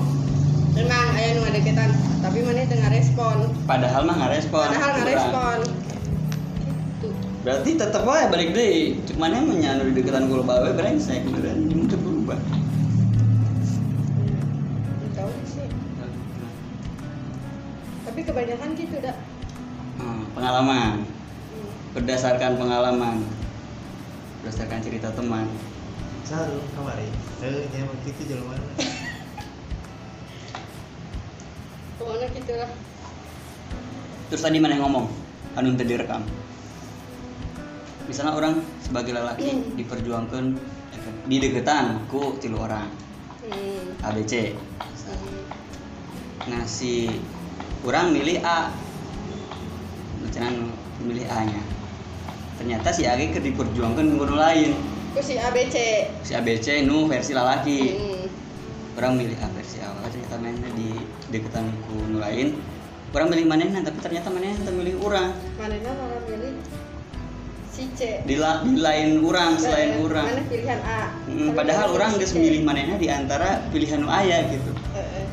Emang 0.78 1.10
ayah 1.18 1.42
nu 1.42 1.50
deketan 1.50 1.90
tapi 2.22 2.44
mana 2.46 2.70
tengah 2.70 2.90
respon. 2.94 3.50
Padahal 3.66 4.06
mah 4.06 4.16
nggak 4.20 4.34
respon. 4.38 4.66
Padahal 4.70 4.90
nggak 4.94 5.10
respon. 5.10 5.58
Gitu 5.66 7.10
berarti 7.40 7.72
tetap 7.80 8.04
aja 8.04 8.28
balik 8.28 8.52
deh. 8.52 9.00
Cuman 9.10 9.30
yang 9.32 9.46
menyandur 9.48 9.90
di 9.90 10.04
deketan 10.04 10.28
gue 10.28 10.44
bawa 10.44 10.70
brengsek. 10.76 11.24
Beneran 11.26 11.72
ini 11.72 11.88
tuh 11.88 11.98
berubah 11.98 12.38
tapi 18.20 18.36
kebanyakan 18.36 18.76
gitu 18.76 19.00
dah 19.00 19.16
Hmm, 19.96 20.28
pengalaman. 20.36 21.08
Hmm. 21.08 21.72
berdasarkan 21.96 22.60
pengalaman. 22.60 23.24
Berdasarkan 24.44 24.84
cerita 24.84 25.08
teman. 25.16 25.48
Saru 26.28 26.60
kemarin 26.76 27.08
eh 27.40 27.64
nyamuk 27.72 27.96
itu 28.04 28.22
jalan 28.28 28.44
mana 28.44 28.64
pokoknya 31.96 32.28
gitulah. 32.36 32.72
Terus 34.28 34.42
tadi 34.44 34.60
mana 34.60 34.76
yang 34.76 34.84
ngomong? 34.84 35.08
Anu 35.56 35.80
tadi 35.80 35.96
direkam 35.96 36.28
misalnya 38.04 38.36
orang 38.36 38.60
sebagai 38.84 39.16
lelaki 39.16 39.48
Hmm. 39.48 39.80
diperjuangkan 39.80 40.44
di 41.24 41.38
deketan 41.40 42.04
ku 42.12 42.36
tilu 42.36 42.60
orang. 42.60 42.92
Hmm. 43.48 43.96
ABC 44.04 44.52
Hmm. 45.08 45.40
nah 46.52 46.68
si 46.68 47.08
orang 47.88 48.12
milih 48.12 48.44
A. 48.44 48.72
Misalnya 50.20 50.68
milih 51.00 51.26
A 51.32 51.40
nya 51.48 51.62
ternyata 52.60 52.92
si 52.92 53.08
A 53.08 53.16
keur 53.16 53.40
diperjuangkan 53.40 54.04
ke 54.04 54.26
nu 54.28 54.36
lain. 54.36 54.76
Ku 55.16 55.24
si 55.24 55.40
ABC 55.40 55.76
si 56.28 56.32
ABC 56.36 56.84
nu 56.84 57.08
versi 57.08 57.32
lalaki. 57.32 57.80
Hmm. 57.96 58.18
orang 59.00 59.16
milih 59.16 59.40
A 59.40 59.48
versi 59.56 59.80
awal 59.80 60.12
ternyata 60.12 60.36
mainnya 60.44 60.68
di 60.76 60.92
deketan 61.32 61.72
ku 61.88 61.96
nu 62.12 62.20
lain. 62.20 62.60
Orang 63.16 63.32
milih 63.32 63.48
manehna 63.48 63.80
tapi 63.80 64.04
ternyata 64.04 64.28
manehna 64.28 64.60
teu 64.60 64.76
milih 64.76 65.00
orang 65.00 65.32
manehna 65.56 65.90
malah 65.96 66.20
milih 66.28 66.60
si 67.72 67.88
C. 67.96 68.28
Di, 68.28 68.36
la- 68.36 68.60
di 68.60 68.76
lain 68.76 69.24
orang 69.24 69.56
selain 69.56 69.98
Eh, 69.98 70.04
orang 70.04 70.28
mana 70.28 70.44
pilihan 70.52 70.80
A? 70.84 71.02
Hmm, 71.32 71.56
padahal 71.56 71.96
mana 71.96 71.96
orang 71.96 72.12
C. 72.20 72.36
milih 72.36 72.62
manehna 72.68 73.00
di 73.00 73.08
antara 73.08 73.64
pilihan 73.72 74.04
nu 74.04 74.12
aya 74.12 74.52
gitu. 74.52 74.76
Eh, 74.94 75.24
eh. 75.24 75.26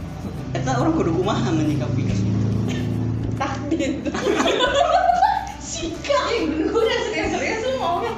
eta 0.57 0.79
orang 0.79 0.95
kudu 0.95 1.11
kumaha 1.11 1.51
menyikapi 1.51 2.07
kasus 2.07 2.36
itu 3.67 4.09
takdir 4.11 4.47
Sika, 5.67 6.21
gue 6.47 6.71
udah 6.71 6.99
serius-serius 7.11 7.61
lu 7.67 7.73
ngomong 7.83 8.17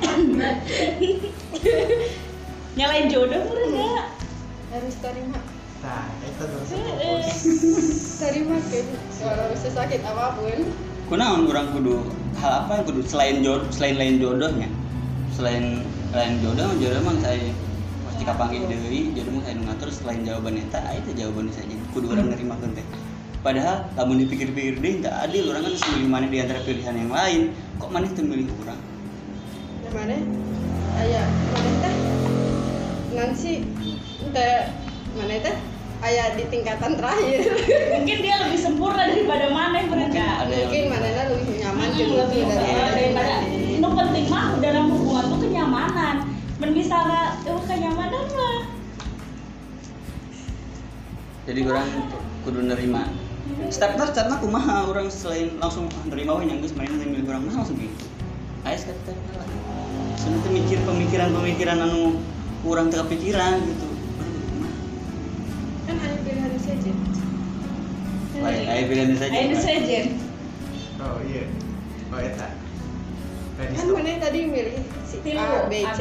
Nyalain 2.79 3.11
jodoh 3.11 3.43
udah 3.43 3.67
enggak? 3.67 4.05
harus 4.69 4.97
terima. 5.01 5.41
Nah 5.81 6.07
itu 6.23 6.45
terus 6.45 6.69
Eh, 6.77 7.25
terima 8.21 8.57
kan 8.61 8.87
walau 9.25 9.57
sesakit 9.57 10.01
apa 10.05 10.37
pun. 10.37 10.61
Kunaon 11.09 11.49
orang 11.49 11.73
kudu 11.73 12.05
hal 12.37 12.69
apa 12.69 12.79
yang 12.79 12.85
kudu 12.85 13.01
selain 13.09 13.37
jodoh 13.41 13.67
selain 13.73 13.97
lain 13.97 14.21
jodohnya? 14.21 14.69
Selain 15.33 15.81
lain 16.13 16.35
jodoh 16.45 16.69
jodoh 16.77 17.01
mah 17.01 17.17
saya 17.25 17.49
pasti 18.07 18.23
kapanggih 18.29 18.69
deui. 18.69 19.17
Jodoh 19.17 19.33
mah 19.41 19.43
saya 19.49 19.55
nu 19.57 19.63
ngatur 19.73 19.89
selain 19.89 20.21
jawaban 20.23 20.61
eta 20.61 20.81
teh 21.03 21.15
jawaban 21.17 21.49
saja 21.49 21.75
kudu 21.97 22.13
orang 22.13 22.29
nerima 22.29 22.55
teh 22.61 22.85
padahal 23.49 23.89
lamun 23.97 24.21
dipikir-pikir 24.21 24.77
deui 24.77 25.01
teu 25.01 25.09
adil 25.09 25.49
orang 25.49 25.65
kan 25.65 25.73
geus 25.73 25.85
milih 25.97 26.09
mana 26.13 26.29
di 26.29 26.37
antara 26.37 26.61
pilihan 26.69 26.93
yang 26.93 27.09
lain. 27.09 27.43
Kok 27.81 27.89
maneh 27.89 28.13
teu 28.13 28.21
milih 28.21 28.45
urang 28.61 28.77
yang 29.89 29.95
mana? 29.97 30.17
Ayah 31.01 31.25
mana 31.57 31.71
teh? 31.81 31.95
Nanti 33.17 33.53
teh 34.37 34.61
mana 35.17 35.37
teh? 35.41 35.57
Ayah 36.05 36.37
di 36.37 36.45
tingkatan 36.53 37.01
terakhir. 37.01 37.41
Mungkin 37.97 38.19
dia 38.21 38.37
lebih 38.45 38.61
sempurna 38.61 39.09
daripada 39.09 39.49
mana 39.49 39.81
mereka. 39.89 40.45
Yang 40.45 40.69
mungkin 40.69 40.85
mana 40.93 41.09
lebih 41.33 41.55
nyaman 41.65 41.89
Hmm, 41.89 42.15
lebih 42.21 42.41
eh, 42.53 42.91
daripada 42.95 43.35
itu 43.49 43.89
penting 43.89 44.27
mah 44.29 44.47
dalam 44.61 44.93
hubungan 44.93 45.25
tuh 45.33 45.41
kenyamanan. 45.41 46.17
Dan 46.61 46.71
misalnya 46.77 47.41
oh, 47.49 47.65
kenyamanan 47.65 48.25
mah 48.37 48.59
jadi 51.49 51.65
orang 51.65 51.89
kudu 52.45 52.61
nerima 52.61 53.09
step 53.69 53.97
mah 53.99 54.39
kumaha 54.41 54.89
orang 54.89 55.13
selain 55.13 55.55
langsung 55.61 55.89
nerima 56.09 56.37
we 56.41 56.49
yang 56.49 56.61
geus 56.65 56.73
main 56.73 56.89
teh 56.89 57.07
milih 57.09 57.29
urang 57.29 57.45
masa 57.45 57.65
langsung 57.65 57.77
gitu. 57.77 58.07
Aya 58.67 58.77
step 58.77 58.97
step 59.05 59.17
lah 59.37 59.47
Sebenarnya 60.19 60.51
mikir 60.51 60.79
pemikiran-pemikiran 60.83 61.79
anu 61.79 62.19
kurang 62.67 62.91
teu 62.91 63.07
kepikiran 63.07 63.63
gitu. 63.63 63.87
Kumaha. 64.51 64.75
kan 65.89 65.97
hanya 66.05 66.19
pilihan 66.27 66.53
saja 66.61 66.93
lain 68.39 68.65
aya 68.67 68.83
pilihan 68.87 69.13
saja 69.17 69.33
Ayo 69.35 69.57
sejen. 69.59 70.07
Oh 70.99 71.19
iya. 71.25 71.45
Oh 72.11 72.19
eta 72.19 72.49
Ready 73.59 73.75
kan 73.75 73.87
mana 73.91 74.23
tadi 74.23 74.39
milih? 74.47 74.79
Si 75.03 75.19
A 75.35 75.67
B 75.67 75.73
C 75.99 76.01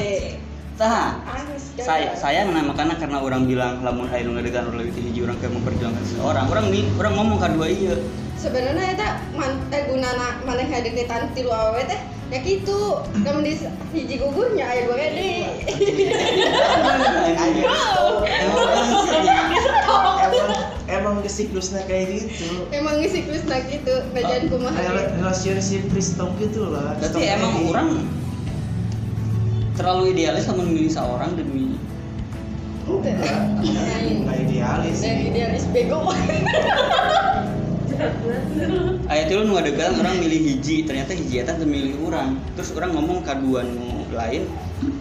tah 0.78 1.26
Anis, 1.26 1.74
saya 1.82 2.14
saya 2.14 2.46
menamakannya 2.46 3.02
karena 3.02 3.18
orang 3.18 3.50
bilang 3.50 3.82
lamun 3.82 4.06
nu 4.06 4.38
ngadegan 4.38 4.70
urang 4.70 4.78
lebih 4.78 4.94
hiji 4.94 5.26
urang 5.26 5.42
keur 5.42 5.50
memperjuangkan 5.50 6.06
seseorang. 6.06 6.46
Orang 6.54 6.70
nih 6.70 6.86
orang 7.02 7.14
ngomong 7.18 7.42
kadua 7.42 7.66
iya 7.66 7.98
sebenarnya 8.38 8.94
eta 8.94 9.10
man 9.34 9.58
eh 9.74 9.90
gunana 9.90 10.46
maneh 10.46 10.70
deketan 10.70 11.34
tilu 11.34 11.50
awewe 11.50 11.82
teh 11.90 11.98
ya 12.30 12.40
kitu. 12.46 13.02
Lamun 13.26 13.42
di 13.42 13.58
hiji 13.98 14.16
gugurnya 14.22 14.70
aya 14.70 14.86
dua 14.86 15.02
gede 15.02 15.66
emang 20.22 20.50
emang 20.86 21.16
ke 21.26 21.30
siklusnya 21.34 21.90
kayak 21.90 22.22
gitu. 22.22 22.70
Emang 22.70 23.02
ngisi 23.02 23.26
siklusna 23.26 23.66
gitu 23.66 23.96
bajan 24.14 24.46
kumaha 24.46 24.78
relationship 25.18 25.90
Kristong 25.90 26.38
gitu 26.38 26.70
lah 26.70 26.94
Berarti 27.02 27.22
emang 27.26 27.54
orang 27.66 27.90
terlalu 29.78 30.18
idealis 30.18 30.50
sama 30.50 30.66
memilih 30.66 30.92
seorang 30.92 31.38
demi 31.38 31.78
Ente. 32.88 33.12
Lain. 33.20 34.16
nggak 34.24 34.38
idealis 34.48 34.98
Dan 35.04 35.16
sih 35.20 35.28
idealis 35.28 35.66
bego. 35.76 36.00
Ayat 39.12 39.28
itu 39.28 39.42
nu 39.44 39.58
orang 39.58 40.16
milih 40.22 40.40
hiji 40.40 40.86
ternyata 40.88 41.12
hiji 41.12 41.44
eta 41.44 41.58
milih 41.60 42.00
orang. 42.08 42.40
Terus 42.56 42.72
orang 42.78 42.96
ngomong 42.96 43.28
kaduan 43.28 43.68
nu 43.76 44.08
lain 44.16 44.48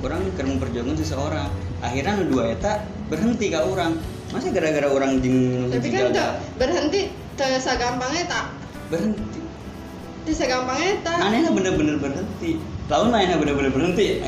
orang 0.03 0.19
keur 0.35 0.51
memperjuangkan 0.51 0.97
seseorang. 0.99 1.47
Akhirnya 1.79 2.19
nu 2.19 2.25
dua 2.35 2.59
eta 2.59 2.83
berhenti 3.07 3.55
ka 3.55 3.62
orang. 3.62 3.95
Masa 4.35 4.51
gara-gara 4.51 4.91
orang 4.91 5.23
jeung 5.23 5.39
nu 5.39 5.71
tapi 5.71 5.87
kan 5.95 6.11
teu 6.11 6.27
berhenti 6.59 7.15
teu 7.39 7.55
sagampangnya 7.62 8.27
tak 8.27 8.51
berhenti. 8.91 9.41
Teu 10.27 10.35
sagampangnya 10.35 11.07
tak 11.07 11.23
anehnya 11.23 11.55
bener-bener 11.55 12.03
berhenti. 12.03 12.59
Lalu 12.91 13.07
mainnya 13.15 13.39
bener-bener 13.39 13.71
berhenti 13.71 14.23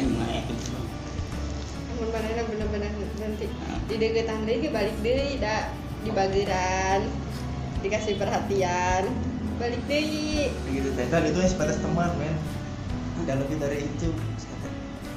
di 3.88 3.96
deketan 3.96 4.44
deui 4.44 4.60
ge 4.62 4.70
balik 4.70 4.96
deui 5.00 5.40
da 5.40 5.72
di 6.04 6.10
bageran 6.12 7.08
dikasih 7.80 8.20
perhatian. 8.20 9.08
Balik 9.56 9.82
deui. 9.88 10.52
Gitu 10.68 10.88
teh 10.94 11.06
dan 11.08 11.24
itu 11.24 11.40
sebatas 11.48 11.80
teman 11.80 12.12
men. 12.20 12.36
Dan 13.26 13.42
lebih 13.44 13.58
dari 13.58 13.84
itu 13.84 14.14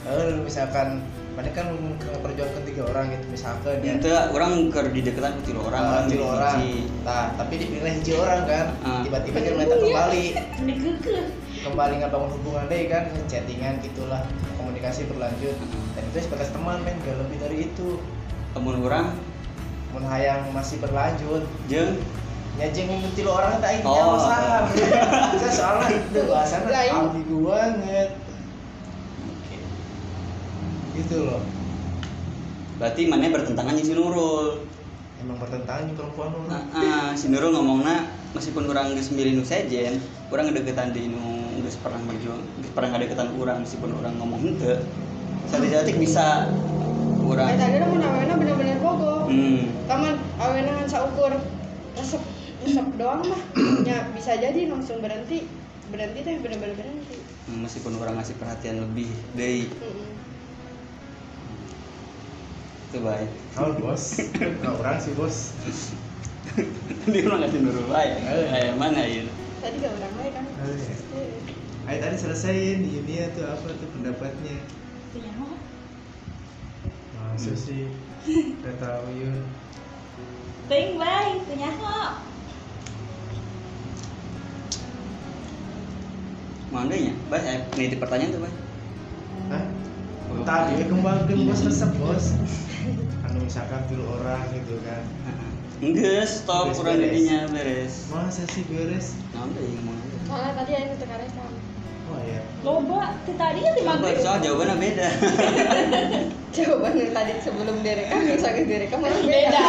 Eh, 0.01 0.33
misalkan 0.41 1.05
mana 1.37 1.47
kan 1.53 1.77
memperjuangkan 1.77 2.65
tiga 2.65 2.89
orang 2.89 3.13
gitu 3.13 3.25
misalkan 3.29 3.77
ya. 3.85 4.01
Itu 4.01 4.09
orang 4.09 4.73
keur 4.73 4.89
di 4.89 5.05
deketan 5.05 5.37
ku 5.37 5.41
tilu 5.45 5.61
orang 5.61 5.83
orang 5.85 6.05
tiga 6.09 6.25
orang. 6.25 6.57
nah 7.05 7.25
tapi 7.37 7.53
dipilih 7.61 7.93
hiji 8.01 8.17
orang 8.17 8.41
kan. 8.49 8.65
Ah. 8.81 9.05
tiba-tiba 9.05 9.37
dia 9.45 9.53
mereka 9.53 9.77
kembali. 9.77 10.25
Dikekeh 10.65 11.23
kembali 11.69 11.93
ngebangun 12.01 12.31
hubungan 12.41 12.65
deh 12.65 12.81
kan. 12.89 13.03
Chattingan 13.29 13.73
gitulah 13.85 14.25
komunikasi 14.57 15.05
berlanjut. 15.05 15.55
Dan 15.93 16.03
itu 16.09 16.17
sebatas 16.25 16.49
teman 16.49 16.81
men 16.81 16.97
gak 17.05 17.21
lebih 17.21 17.37
dari 17.37 17.57
itu 17.69 18.01
temun 18.51 18.83
orang 18.83 19.15
mun 19.91 20.03
hayang 20.07 20.47
masih 20.55 20.79
berlanjut. 20.79 21.43
Jeung 21.67 21.99
nyajing 22.59 22.89
tilu 23.15 23.31
orang 23.31 23.63
tak 23.63 23.79
ini 23.79 23.87
Oh. 23.87 24.19
masalah 24.19 24.67
saya 25.39 25.51
soalnya 25.55 25.87
itu 25.95 26.19
bahasannya 26.27 26.69
Lain. 26.69 26.91
ambigu 26.91 27.37
banget 27.47 28.09
gitu 30.91 31.17
loh. 31.23 31.41
Berarti 32.75 33.07
mana 33.07 33.31
bertentangan 33.31 33.79
si 33.79 33.95
Nurul? 33.95 34.67
Emang 35.23 35.39
bertentangan 35.39 35.87
dengan 35.87 35.95
perempuan 36.01 36.29
lu. 36.35 36.39
Nah, 36.51 36.63
ah, 36.75 37.09
si 37.15 37.31
Nurul 37.31 37.55
ngomongnya 37.55 38.11
meskipun 38.35 38.67
orang 38.71 38.95
geus 38.95 39.11
milih 39.11 39.39
nu 39.39 39.43
sejen 39.43 39.99
orang 40.31 40.51
ngedeketan 40.51 40.95
di 40.95 41.11
nu 41.11 41.59
geus 41.63 41.75
pernah 41.79 41.99
berjuang 42.07 42.41
geus 42.63 42.71
pernah 42.71 42.89
ngadeketan 42.95 43.27
orang 43.35 43.57
meskipun 43.63 43.91
orang 43.99 44.13
ngomong 44.15 44.39
henteu 44.39 44.79
satu 45.51 45.91
bisa 45.99 46.47
kayak 47.37 47.55
orang 47.55 47.59
tadi 47.59 47.77
lah 47.79 47.87
mun 47.87 48.03
awena 48.03 48.33
bener-bener 48.35 48.77
bogo 48.83 49.15
hmm. 49.31 49.61
Kaman 49.87 50.15
awena 50.39 50.69
ngan 50.79 50.87
saukur. 50.87 51.33
Resep 51.95 52.23
resep 52.63 52.87
doang 52.95 53.21
mah. 53.27 53.41
Ya 53.83 54.07
bisa 54.15 54.35
jadi 54.39 54.67
langsung 54.71 55.03
berhenti. 55.03 55.47
Berhenti 55.91 56.19
teh 56.23 56.35
bener-bener 56.39 56.75
berhenti. 56.75 57.17
Meskipun 57.51 57.99
orang 57.99 58.15
ngasih 58.19 58.35
perhatian 58.39 58.79
lebih 58.79 59.11
deh 59.35 59.67
Mm-mm. 59.67 60.09
itu 62.91 62.99
baik. 62.99 63.31
Kau 63.55 63.71
bos, 63.79 64.03
nggak 64.35 64.73
orang 64.83 64.99
sih 64.99 65.15
bos. 65.15 65.55
dia 67.11 67.23
orang 67.23 67.47
ngasih 67.47 67.59
Nurul 67.63 67.87
baik. 67.87 68.13
Kayak 68.23 68.75
mana 68.75 68.99
ya? 69.07 69.23
Tadi 69.63 69.75
gak 69.79 69.93
orang 69.95 70.13
lain 70.19 70.31
kan? 70.35 70.45
Oh, 70.59 70.73
iya. 70.75 70.95
Eh, 71.15 71.87
Ayo 71.87 71.97
tadi 71.97 72.15
selesaiin 72.19 72.83
di 72.83 72.89
dunia 72.99 73.31
tuh 73.33 73.47
apa 73.47 73.67
tuh 73.73 73.89
pendapatnya? 73.95 74.57
Gak 77.35 78.75
tahu 78.77 79.07
yun. 79.15 79.43
Ting 80.67 80.99
bay, 80.99 81.39
punya 81.47 81.69
kok. 81.79 82.11
Mana 86.71 86.95
ya? 86.95 87.11
Baik, 87.27 87.43
saya 87.43 87.57
nitip 87.75 87.99
pertanyaan 87.99 88.31
tuh, 88.31 88.41
Bay. 88.43 88.53
Hah? 89.51 89.65
Tadi 90.47 90.87
kembangin 90.87 91.43
bos 91.43 91.61
resep 91.67 91.91
bos. 91.99 92.25
Anu 93.27 93.43
misalkan 93.43 93.83
dulu 93.91 94.15
orang 94.19 94.47
gitu 94.55 94.79
kan. 94.87 95.03
Enggak, 95.83 96.29
stop 96.29 96.71
kurang 96.71 97.01
beres. 97.01 97.03
jadinya 97.11 97.39
beres. 97.51 97.93
Masa 98.13 98.47
sih 98.47 98.63
beres? 98.71 99.17
Nanti 99.35 99.59
ya 99.59 99.69
ngomong 99.75 99.97
aja. 99.99 100.17
soalnya 100.31 100.51
tadi 100.63 100.71
ada 100.77 100.93
tukar 100.95 101.19
Loba, 102.61 103.17
tadi 103.25 103.59
kan 103.65 103.73
di 103.73 103.81
Coba, 103.81 103.97
maghrib. 103.97 104.21
soal 104.21 104.37
jawabannya 104.37 104.75
beda. 104.77 105.07
jawaban 106.55 106.93
yang 106.99 107.11
tadi 107.15 107.31
sebelum 107.41 107.75
direkam 107.81 108.19
yang 108.27 108.37
sakit 108.37 108.65
direkam 108.67 108.99
malah 109.01 109.17
beda 109.17 109.31
Beda. 109.31 109.65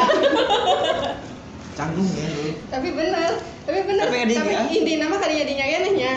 Canggung 1.72 2.05
ya 2.05 2.26
lu. 2.37 2.52
tapi 2.68 2.88
benar 2.92 3.31
tapi 3.64 3.81
benar 3.88 4.05
Tapi 4.12 4.18
tapi, 4.35 4.52
inti 4.76 4.92
nama 5.00 5.16
kali 5.16 5.35
jadinya 5.40 5.64
nanya 5.88 6.12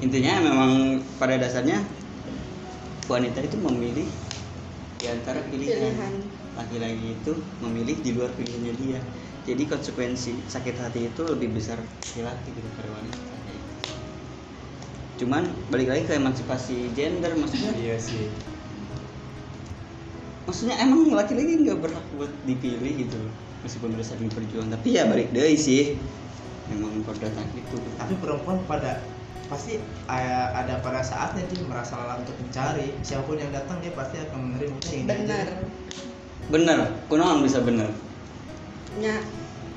Intinya 0.00 0.32
memang 0.40 0.72
pada 1.20 1.36
dasarnya 1.36 1.84
wanita 3.06 3.38
itu 3.44 3.54
memilih 3.60 4.08
di 4.96 5.06
antara 5.10 5.44
pilihan. 5.50 5.78
pilihan 5.92 6.14
Laki-laki 6.56 7.16
itu 7.20 7.32
memilih 7.60 7.96
di 8.00 8.10
luar 8.16 8.30
pilihannya 8.34 8.74
dia. 8.80 9.00
Jadi 9.46 9.62
konsekuensi 9.66 10.46
sakit 10.46 10.74
hati 10.78 11.10
itu 11.10 11.22
lebih 11.26 11.52
besar 11.54 11.78
laki-laki 11.80 12.50
daripada 12.54 12.88
wanita. 12.96 13.31
Cuman 15.22 15.46
balik 15.70 15.94
lagi 15.94 16.02
ke 16.10 16.18
emansipasi 16.18 16.90
gender 16.98 17.30
maksudnya. 17.38 17.70
Iya 17.78 17.96
sih. 18.02 18.26
maksudnya 20.42 20.74
emang 20.82 21.06
laki-laki 21.14 21.62
nggak 21.62 21.78
berhak 21.78 22.02
buat 22.18 22.32
dipilih 22.42 23.06
gitu 23.06 23.14
meskipun 23.62 23.94
udah 23.94 24.02
sering 24.02 24.26
berjuang. 24.34 24.68
Tapi 24.74 24.98
ya 24.98 25.06
balik 25.06 25.30
deh 25.30 25.54
sih. 25.54 25.94
Memang 26.66 27.06
perdata 27.06 27.42
gitu 27.54 27.78
Tapi 27.98 28.14
perempuan 28.18 28.58
pada 28.66 28.98
pasti 29.46 29.78
ada 30.10 30.82
pada 30.82 31.00
saatnya 31.06 31.46
dia 31.46 31.62
merasa 31.62 31.94
lelah 31.94 32.18
untuk 32.18 32.34
mencari. 32.42 32.90
Siapa 33.06 33.22
pun 33.22 33.38
yang 33.38 33.54
datang 33.54 33.78
dia 33.78 33.94
pasti 33.94 34.18
akan 34.18 34.58
menerima. 34.58 34.76
Benar. 35.06 35.46
Aja. 35.46 35.82
bener 36.50 36.90
kunaon 37.06 37.40
bisa 37.44 37.62
bener 37.62 37.88
nya 38.98 39.22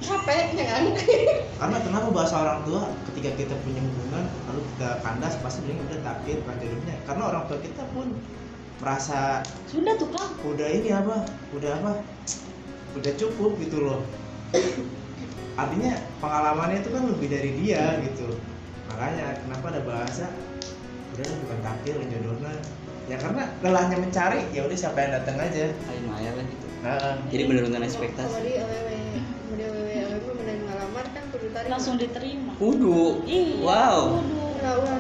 capek 0.04 0.46
ya 0.56 0.66
kan? 0.68 0.84
Karena 1.60 1.78
kenapa 1.80 2.08
bahasa 2.12 2.36
orang 2.42 2.60
tua 2.68 2.82
ketika 3.12 3.32
kita 3.40 3.56
punya 3.64 3.80
hubungan 3.80 4.24
lalu 4.52 4.62
kita 4.76 4.90
kandas 5.02 5.36
pasti 5.40 5.64
bilang 5.64 5.80
udah 5.88 6.00
takdir 6.04 6.38
takdirnya 6.44 6.96
karena 7.08 7.24
orang 7.32 7.44
tua 7.48 7.58
kita 7.64 7.84
pun 7.96 8.12
merasa 8.84 9.40
Sudah 9.72 9.96
tuh 9.96 10.12
kang. 10.12 10.36
udah 10.44 10.68
ini 10.68 10.92
apa? 10.92 11.24
Udah 11.56 11.72
apa? 11.80 11.92
Udah 13.00 13.12
cukup 13.16 13.56
gitu 13.64 13.88
loh. 13.88 14.04
Artinya 15.56 15.96
pengalamannya 16.20 16.84
itu 16.84 16.90
kan 16.92 17.04
lebih 17.08 17.28
dari 17.32 17.52
dia 17.64 17.96
gitu. 18.04 18.36
Makanya 18.92 19.40
kenapa 19.48 19.66
ada 19.72 19.82
bahasa 19.88 20.28
udah 21.16 21.28
bukan 21.48 21.60
takdir 21.64 21.96
jodohnya. 22.04 22.52
Ya 23.08 23.16
karena 23.22 23.48
lelahnya 23.64 23.98
mencari 24.02 24.44
ya 24.52 24.68
udah 24.68 24.76
siapa 24.76 24.98
yang 25.00 25.12
datang 25.24 25.40
aja. 25.40 25.72
Ayo 25.72 26.00
maya 26.04 26.32
lah 26.36 26.44
gitu. 26.44 26.66
Nah, 26.84 27.18
jadi 27.32 27.44
menurunkan 27.50 27.82
kalau 27.82 27.88
ekspektasi 27.90 28.40
Langsung 31.66 31.96
diterima. 31.98 32.54
kudu 32.62 33.26
Iya. 33.26 33.62
wow. 33.66 34.22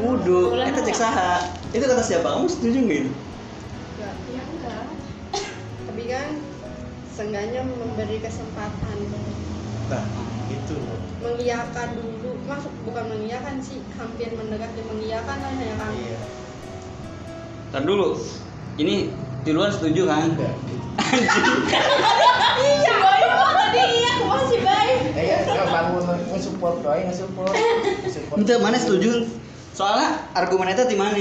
kudu. 0.01 0.53
Itu 0.61 0.81
cek 0.85 0.97
saha 0.97 1.41
itu 1.73 1.83
kata 1.83 2.03
siapa? 2.03 2.27
Kamu 2.29 2.47
setuju 2.49 2.77
nggak 2.85 2.99
itu. 3.05 3.11
Ya 4.01 4.43
enggak. 4.43 4.85
tapi 5.85 6.03
kan 6.11 6.27
seenggaknya 7.15 7.61
memberi 7.63 8.17
kesempatan. 8.19 8.97
Nah 9.89 10.05
itu 10.51 10.73
loh 10.75 11.05
mengiyakan 11.25 11.89
dulu. 11.97 12.31
Maksud 12.45 12.71
bukan 12.85 13.05
mengiyakan 13.09 13.57
sih 13.57 13.81
hampir 13.97 14.29
mendekati 14.37 14.81
mengiyakan 14.85 15.37
lah 15.41 15.53
ya 15.57 15.75
kan 15.81 15.91
iya. 15.97 16.19
Ntar 17.73 17.81
dulu. 17.89 18.21
Ini 18.77 19.09
di 19.41 19.51
luar 19.55 19.73
setuju 19.73 20.05
kan? 20.05 20.35
Enggak 20.35 20.53
Iya, 22.55 22.83
ya 25.21 25.37
nggak 25.47 25.67
bangun 25.71 26.03
nge-support 26.35 26.75
doang 26.83 27.03
nge-support 27.07 27.53
nge-support 28.03 28.37
itu 28.43 28.53
mana 28.59 28.77
setuju? 28.79 29.11
Soalnya 29.75 30.23
argumennya 30.31 30.87
di 30.87 30.95
mana? 30.95 31.19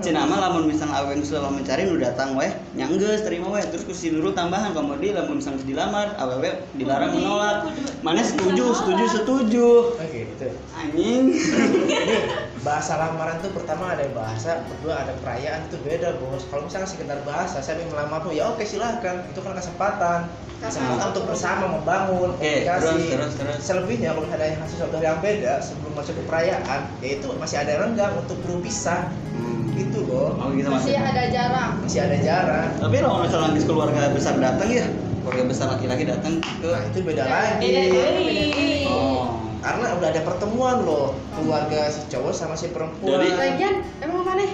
Cina 0.00 0.24
mah 0.24 0.40
lamun 0.40 0.64
misalnya 0.64 0.96
aweng 0.96 1.20
selalu 1.20 1.60
mencari 1.60 1.84
nu 1.84 2.00
datang 2.00 2.32
weh 2.32 2.48
nyangges 2.72 3.20
terima 3.20 3.52
weh 3.52 3.60
terus 3.68 3.84
kusi 3.84 4.08
Nurul 4.08 4.32
tambahan 4.32 4.72
kamu 4.72 4.96
di 4.96 5.12
lamun 5.12 5.44
misalnya 5.44 5.60
dilamar 5.60 6.16
awewe 6.16 6.56
dilarang 6.80 7.12
menolak. 7.12 7.68
Mana 8.00 8.24
setuju? 8.24 8.72
Setuju 8.80 9.04
setuju. 9.12 9.68
Oke 10.00 10.24
gitu. 10.24 10.48
Anjing 10.72 11.36
bahasa 12.66 12.98
lamaran 12.98 13.38
tuh 13.38 13.54
pertama 13.54 13.94
ada 13.94 14.02
bahasa 14.10 14.58
kedua 14.66 14.98
ada 14.98 15.14
perayaan 15.22 15.70
itu 15.70 15.78
beda 15.80 16.18
bos. 16.18 16.42
Kalau 16.44 16.66
misalnya 16.66 16.90
sekedar 16.90 17.22
bahasa 17.22 17.62
saya 17.62 17.78
ingin 17.78 17.94
melamar 17.94 18.18
tuh 18.20 18.34
ya 18.34 18.50
oke 18.50 18.66
silahkan 18.66 19.22
itu 19.30 19.38
kan 19.38 19.54
kesempatan. 19.54 20.26
Kesempatan 20.56 21.12
untuk 21.12 21.28
bersama 21.28 21.68
membangun 21.68 22.32
Oke, 22.32 22.64
komunikasi. 22.64 22.80
terus, 22.88 23.04
terus, 23.06 23.32
terus. 23.36 23.56
selebihnya 23.60 24.16
kalau 24.16 24.24
ada 24.26 24.44
yang 24.48 24.64
sesuatu 24.64 24.96
yang 24.98 25.20
beda 25.20 25.60
sebelum 25.60 25.92
masuk 25.94 26.16
ke 26.16 26.22
perayaan 26.26 26.80
yaitu 26.98 27.28
masih 27.36 27.56
ada 27.60 27.72
renggang 27.78 28.12
untuk 28.16 28.40
berpisah 28.42 29.12
Hmm. 29.36 29.68
gitu 29.76 30.08
loh 30.08 30.32
oh 30.40 30.48
gitu 30.56 30.72
masih 30.72 30.96
ada 30.96 31.28
jarak 31.28 31.76
masih 31.84 32.00
ada 32.00 32.16
jarak 32.24 32.72
tapi 32.80 33.04
kalau 33.04 33.20
misalnya 33.20 33.52
habis 33.52 33.64
keluarga 33.68 34.08
besar 34.08 34.34
datang 34.40 34.68
ya 34.72 34.88
keluarga 35.20 35.42
besar 35.44 35.66
laki-laki 35.76 36.04
datang 36.08 36.40
ke 36.40 36.68
nah 36.72 36.80
itu 36.88 36.98
beda 37.04 37.20
Ya, 37.20 37.36
lagi. 37.60 37.68
Beda 37.68 38.04
oh 38.88 39.24
karena 39.66 39.86
udah 39.92 40.08
ada 40.08 40.22
pertemuan 40.22 40.76
loh 40.80 41.06
keluarga 41.32 41.90
si 41.90 42.06
cowok 42.06 42.30
sama 42.30 42.54
si 42.54 42.70
perempuan. 42.70 43.18
Jadi- 43.18 43.34
lagian 43.34 43.74
emang 43.98 44.22
mana 44.22 44.46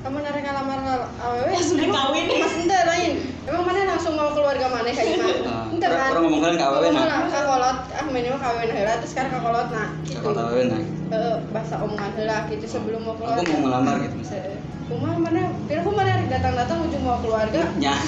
kamu 0.00 0.16
narik 0.18 0.40
ngelamar 0.40 0.78
aww 1.20 1.34
Langsung 1.44 1.76
emang- 1.76 2.14
dikawin. 2.14 2.40
mas 2.40 2.54
ente 2.56 2.78
lain. 2.86 3.12
Emang 3.42 3.62
mana 3.62 3.78
langsung 3.90 4.14
mau 4.14 4.30
keluarga 4.30 4.66
mana 4.66 4.88
kayak 4.88 5.08
gimana? 5.12 5.38
Ah, 5.44 5.64
ente 5.68 5.84
orang- 5.84 5.98
kan? 5.98 6.08
orang 6.08 6.22
ngomongkan 6.24 6.52
ke 6.52 6.62
awewe, 6.62 6.80
nah. 6.80 6.88
Ngomong 6.88 7.04
lah, 7.04 7.20
kakolot. 7.28 7.78
Ah 7.90 8.04
minimal 8.06 8.38
kawin 8.38 8.70
heula 8.70 8.92
terus 8.96 9.10
sekarang 9.10 9.30
kakolot 9.34 9.68
nah 9.68 9.88
gitu. 10.00 10.18
Kalau 10.22 10.34
tahu 10.38 10.56
nah 10.64 10.80
Eh, 11.10 11.36
bahasa 11.50 11.74
omongan 11.76 12.10
heula 12.14 12.36
gitu 12.46 12.64
sebelum 12.64 13.00
mau 13.02 13.14
keluar 13.14 13.34
aku 13.36 13.50
mau 13.50 13.62
melamar 13.66 13.98
gitu 13.98 14.14
misalnya 14.16 14.56
Kumah 14.86 15.14
mana, 15.16 15.42
pilih 15.66 15.82
kumah 15.84 16.02
mana 16.02 16.26
datang-datang 16.28 16.78
ujung 16.80 17.02
mau 17.02 17.18
keluarga. 17.18 17.62
ya. 17.76 17.94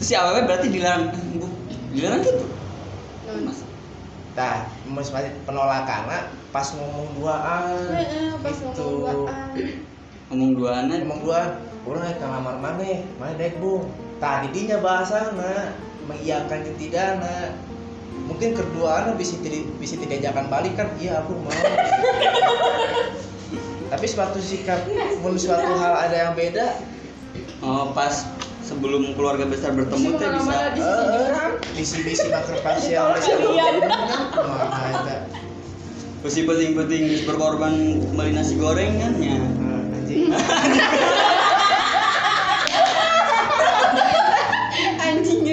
Si 0.00 0.12
awewe 0.12 0.42
berarti 0.42 0.68
dilarang 0.68 1.08
eh, 1.08 1.20
bu. 1.34 1.46
Dilarang 1.90 2.20
gitu? 2.20 2.44
Non. 3.24 3.40
Mas, 3.46 3.58
Nah, 4.34 4.66
penolakan 5.46 6.10
nah, 6.10 6.26
pas 6.50 6.66
ngomong 6.74 7.06
duaan 7.14 7.86
Heeh, 7.94 8.34
pas 8.42 8.50
gitu. 8.50 8.82
ngomong 8.82 9.30
duaan. 9.30 9.54
ngomong 10.34 10.52
duaan 10.58 10.90
ngomong 10.90 11.20
duaan 11.22 11.50
orang 11.86 12.02
yang 12.10 12.18
kamar 12.18 12.56
mana? 12.58 12.98
Mana 13.22 13.38
dek 13.38 13.62
bung? 13.62 13.86
Tadi 14.18 14.50
dinya 14.50 14.82
bahasana 14.82 15.78
mengiyakan 16.10 16.66
nah 17.22 17.54
mungkin 18.26 18.56
keduaan 18.56 19.14
bisa 19.14 19.38
tidak 19.38 19.70
bisa 19.78 19.94
tidak 20.02 20.18
jangan 20.18 20.50
balik 20.50 20.74
kan? 20.74 20.90
Iya 20.98 21.22
aku 21.22 21.38
mau. 21.38 21.54
Tapi 23.94 24.06
suatu 24.10 24.42
sikap 24.42 24.82
mun 25.22 25.38
suatu 25.38 25.78
hal 25.78 26.10
ada 26.10 26.16
yang 26.26 26.34
beda. 26.34 26.82
Oh 27.62 27.94
pas 27.94 28.26
sebelum 28.64 29.12
keluarga 29.12 29.44
besar 29.44 29.76
bertemu 29.76 30.16
teh 30.16 30.28
bisa 30.40 30.56
misi-misi 31.76 32.26
eh, 32.26 32.32
makrofasial 32.32 33.12
Besi 36.24 36.40
oh, 36.44 36.48
penting-penting 36.48 37.28
berkorban 37.28 38.00
beli 38.16 38.32
nasi 38.32 38.56
goreng 38.56 38.96
kan 38.96 39.12
ya. 39.20 39.36
Anjing. 40.00 40.32
Anjing 45.04 45.44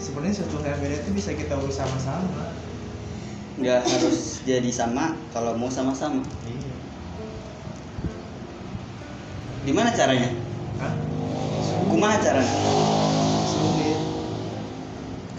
Sebenarnya 0.00 0.34
suatu 0.40 0.56
hal 0.64 0.80
beda 0.80 0.96
itu 1.04 1.10
bisa 1.12 1.36
kita 1.36 1.60
urus 1.60 1.76
sama-sama. 1.76 2.56
Nggak 3.60 3.84
harus 3.84 4.40
jadi 4.48 4.72
sama 4.72 5.12
kalau 5.36 5.52
mau 5.60 5.68
sama-sama. 5.68 6.24
Iya 6.48 6.73
gimana 9.64 9.88
caranya? 9.96 10.28
Hah? 10.80 10.92
kumaha 11.88 12.16
caranya? 12.20 12.54
Sulit. 13.48 13.98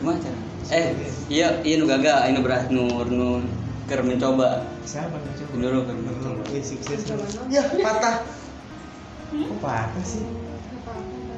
Kumaha 0.02 0.18
caranya? 0.22 0.46
Eh 0.74 0.86
iya 1.30 1.48
iya 1.62 1.76
nu 1.78 1.86
gagal. 1.86 2.26
Ini 2.34 2.40
berat 2.42 2.70
nur 2.74 3.06
nur. 3.10 3.42
Ker 3.86 4.02
mencoba. 4.02 4.66
Siapa 4.82 5.14
yang 5.14 5.36
coba 5.38 5.54
Nurul 5.62 5.82
kan, 5.86 5.96
Nurul. 6.02 6.42
Wih, 6.50 6.64
sukses. 6.66 7.06
Ya 7.54 7.62
patah. 7.70 8.26
Kok 9.30 9.58
patah 9.62 10.04
sih? 10.06 10.26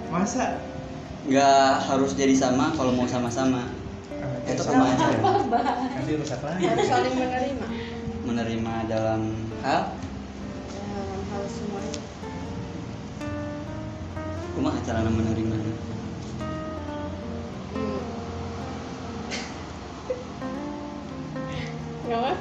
Masa? 0.08 0.64
Nggak 1.28 1.72
harus 1.92 2.16
jadi 2.16 2.32
sama 2.40 2.72
kalau 2.80 2.96
mau 2.96 3.04
sama-sama. 3.04 3.68
Ah, 4.16 4.48
Itu 4.48 4.64
sama 4.64 4.96
aja. 4.96 5.12
Apa, 5.12 5.60
nanti 5.92 6.12
rusak 6.16 6.40
lagi? 6.40 6.64
Harus 6.72 6.88
saling 6.88 7.16
menerima. 7.20 7.66
Menerima 8.24 8.74
dalam 8.88 9.22
hal 9.60 9.92
kumaha 14.58 14.82
cara 14.82 15.06
menerimanya 15.06 15.74
hmm. 17.78 18.02
nggak 22.10 22.36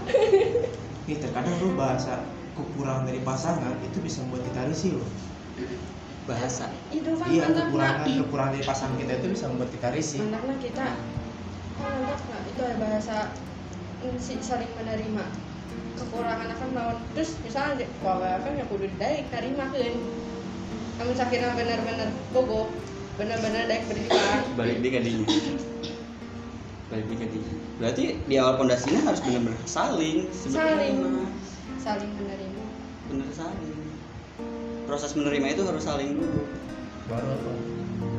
nih 1.04 1.16
terkadang 1.20 1.60
lu 1.60 1.76
bahasa 1.76 2.24
kekurangan 2.56 3.04
dari 3.04 3.20
pasangan 3.20 3.76
itu 3.84 4.00
bisa 4.00 4.24
membuat 4.24 4.48
kita 4.48 4.60
risih 4.72 4.92
loh. 4.96 5.08
Bahasa? 6.24 6.72
Itu 6.88 7.14
kan 7.20 7.28
iya 7.28 7.46
mantap 7.46 7.68
kekurangan 7.68 8.08
kekurangan 8.08 8.52
dari 8.56 8.64
pasangan 8.64 8.96
kita 8.96 9.12
itu 9.20 9.28
bisa 9.36 9.44
membuat 9.52 9.70
kita 9.76 9.88
risih. 9.92 10.18
Mantapnya 10.24 10.56
kita. 10.64 10.86
Oh, 11.76 11.84
mantap 11.84 12.20
nak 12.32 12.42
itu 12.48 12.60
ada 12.64 12.76
bahasa 12.80 13.16
si 14.16 14.34
saling 14.40 14.72
menerima. 14.80 15.24
Kekurangan 16.00 16.48
akan 16.48 16.68
lawan 16.72 16.96
terus 17.12 17.36
misalnya 17.44 17.84
bahwa 18.00 18.40
kan 18.40 18.52
ya 18.56 18.64
kudu 18.66 18.88
daik 18.96 19.28
nerima 19.28 19.68
kan 19.68 19.94
kamu 20.96 21.12
sakitnya 21.12 21.52
benar-benar 21.52 22.08
bogo 22.32 22.72
benar-benar 23.16 23.68
daik 23.68 23.84
berjuang 23.88 24.42
balik 24.56 24.78
di 24.80 24.88
kadinya 24.92 25.26
balik 26.88 27.06
di 27.08 27.16
kadinya 27.16 27.54
berarti 27.76 28.04
di 28.24 28.34
awal 28.40 28.54
pondasinya 28.56 29.00
harus 29.04 29.20
benar-benar 29.20 29.60
saling. 29.68 30.24
Saling. 30.32 30.94
mah. 31.04 31.28
saling 31.76 32.10
menerima. 32.16 32.62
Bener 33.12 33.28
saling. 33.36 33.76
Proses 34.88 35.12
menerima 35.12 35.46
itu 35.52 35.62
harus 35.68 35.84
saling. 35.84 36.16
Dulu 36.16 36.40
baru 37.06 37.26
apa? 37.36 37.50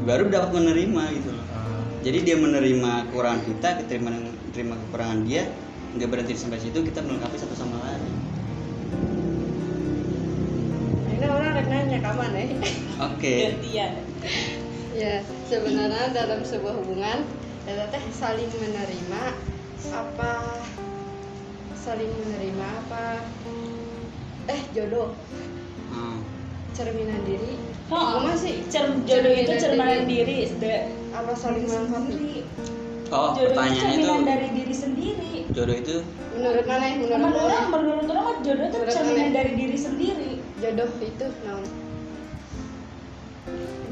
Baru 0.05 0.23
dapat 0.29 0.49
menerima 0.55 1.03
gitu 1.19 1.29
loh. 1.33 1.45
Ah, 1.51 1.83
jadi 2.05 2.21
dia 2.21 2.37
menerima 2.37 3.11
kekurangan 3.11 3.41
kita 3.49 3.69
kita 3.83 3.91
menerima 3.97 4.73
kekurangan 4.87 5.19
dia 5.25 5.49
nggak 5.97 6.09
berhenti 6.13 6.37
sampai 6.37 6.61
situ 6.61 6.79
kita 6.85 7.01
melengkapi 7.01 7.35
satu 7.41 7.57
sama 7.57 7.81
lain 7.81 7.96
nanya 11.67 11.99
kapan 11.99 12.31
ya 12.31 12.45
oke 13.01 13.35
Gantian. 13.51 13.91
ya 14.93 15.13
sebenarnya 15.45 16.09
dalam 16.11 16.41
sebuah 16.41 16.73
hubungan 16.75 17.27
ya 17.63 17.85
teh 17.85 18.03
saling 18.09 18.49
menerima 18.49 19.23
apa 19.87 20.31
saling 21.77 22.09
menerima 22.09 22.67
apa 22.81 23.03
eh 24.47 24.61
jodoh 24.71 25.11
Hmm. 25.87 26.19
cerminan 26.71 27.23
diri 27.23 27.55
Oh, 27.87 28.19
Gua 28.19 28.27
masih 28.27 28.59
cer- 28.67 28.99
jodoh 29.01 29.31
itu 29.31 29.53
cerminan 29.55 30.03
diri, 30.03 30.51
de- 30.53 30.91
apa 31.09 31.31
saling 31.31 31.63
melengkapi 31.63 32.11
sendiri. 32.11 32.37
oh 33.07 33.31
Jodoh 33.31 33.47
itu 33.47 33.55
pertanyaannya 33.55 33.95
itu 33.95 34.03
cerminan 34.03 34.23
dari 34.25 34.47
diri 34.51 34.75
sendiri. 34.75 35.33
jodoh 35.49 35.73
itu 35.73 35.97
menurut 36.29 36.65
mana 36.65 36.85
menurut 36.91 37.07
Menurut 37.09 37.39
orang 37.39 37.47
orang, 37.47 37.65
menurut 37.71 38.07
orang 38.11 38.37
jodoh 38.41 38.65
itu 38.65 38.75
Menurut 38.77 38.93
cerminan 38.93 39.23
mana? 39.23 39.33
dari 39.33 39.51
diri 39.55 39.77
sendiri. 39.79 40.31
Jodoh 40.57 40.89
itu 41.05 41.25
naon 41.45 41.65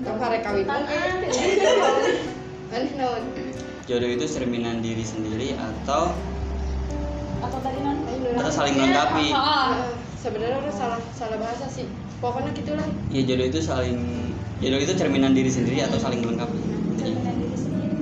tanpa 0.02 0.26
rekawin 0.34 0.66
aneh 0.66 0.90
naon 2.98 3.24
jodoh 3.86 4.10
itu 4.10 4.26
cerminan 4.26 4.82
diri 4.82 5.06
sendiri 5.06 5.54
atau 5.54 6.10
Apa 7.46 7.58
tadi 7.62 7.78
non? 7.86 7.98
atau 8.42 8.50
saling 8.50 8.74
melengkapi. 8.74 9.30
Ah, 9.30 9.38
Ah, 9.38 9.70
sebenarnya 10.18 10.58
orang 10.58 10.74
salah 10.74 10.98
salah 11.14 11.38
bahasa 11.38 11.70
sih. 11.70 11.86
Pokoknya 12.18 12.58
gitulah. 12.58 12.88
Ya 13.14 13.22
jodoh 13.22 13.46
itu 13.46 13.60
saling 13.62 14.02
jodoh 14.58 14.82
itu 14.82 14.94
cerminan 14.98 15.38
diri 15.38 15.54
sendiri 15.54 15.86
atau 15.86 16.02
saling 16.02 16.26
melengkapi? 16.26 16.58
Cerminan 16.98 17.36
diri 17.38 17.54
sendiri. 17.54 17.94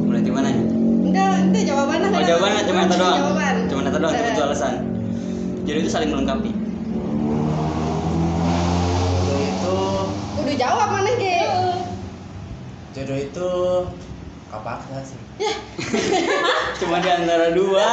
mulai 0.00 0.22
di 0.24 0.32
mana 0.32 0.48
ya? 0.48 0.62
Enggak 0.64 1.34
itu 1.52 1.58
jawabannya 1.68 2.08
oh 2.08 2.22
jawabannya 2.24 2.62
cuma 2.64 2.80
itu 2.88 2.96
doang? 2.96 3.20
cuma 3.68 3.80
itu 3.84 3.98
doang 4.00 4.14
itu 4.16 4.40
alasan 4.40 4.74
jodoh 5.64 5.80
itu 5.80 5.90
saling 5.90 6.10
melengkapi. 6.10 6.50
Jodoh 9.20 9.38
itu 9.38 9.76
udah 10.40 10.54
jawab 10.56 10.88
mana 10.90 11.10
ge 11.16 11.38
jodoh 12.90 13.18
itu 13.18 13.48
kapaknya 14.50 14.98
sih. 15.04 15.20
Cuma 16.82 16.98
di 16.98 17.08
antara 17.08 17.54
dua. 17.54 17.88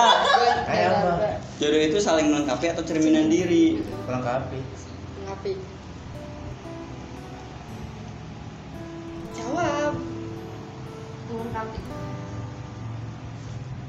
Kayak 0.65 0.89
apa? 0.95 1.37
jodoh 1.57 1.81
itu 1.81 1.97
saling 1.97 2.31
melengkapi 2.31 2.65
atau 2.71 2.83
cerminan 2.83 3.29
diri. 3.29 3.83
Melengkapi. 4.05 4.59
Ngapi 5.27 5.51
jawab. 9.35 9.93
Melengkapi. 11.27 11.79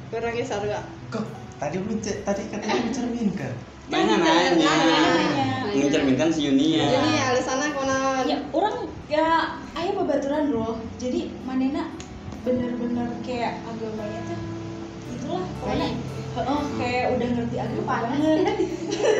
Orangnya 0.09 0.41
sarua 0.41 0.81
kok 1.09 1.21
tadi 1.57 1.77
belum 1.79 2.01
ce- 2.01 2.25
tadi 2.25 2.49
katanya 2.49 2.81
mencerminkan 2.81 3.53
nanya 3.89 4.17
Nanya. 4.21 4.75
mencerminkan 5.73 6.29
si 6.29 6.45
Yunia 6.45 6.85
jadi 6.85 7.11
alasannya 7.33 7.69
konon. 7.73 8.25
Ya, 8.29 8.39
orang 8.53 8.77
ya 9.09 9.29
ayah 9.79 9.93
babaturan 9.97 10.53
loh. 10.53 10.77
Jadi 11.01 11.33
manena 11.49 11.89
bener-bener 12.45 13.09
kayak 13.25 13.61
agamanya 13.65 14.21
tuh 14.29 14.41
itulah 15.17 15.45
pokoknya. 15.65 15.89
Oh, 16.39 16.63
kayak 16.79 17.19
udah 17.19 17.29
ngerti 17.35 17.57
agama 17.59 17.83
banget. 18.07 18.47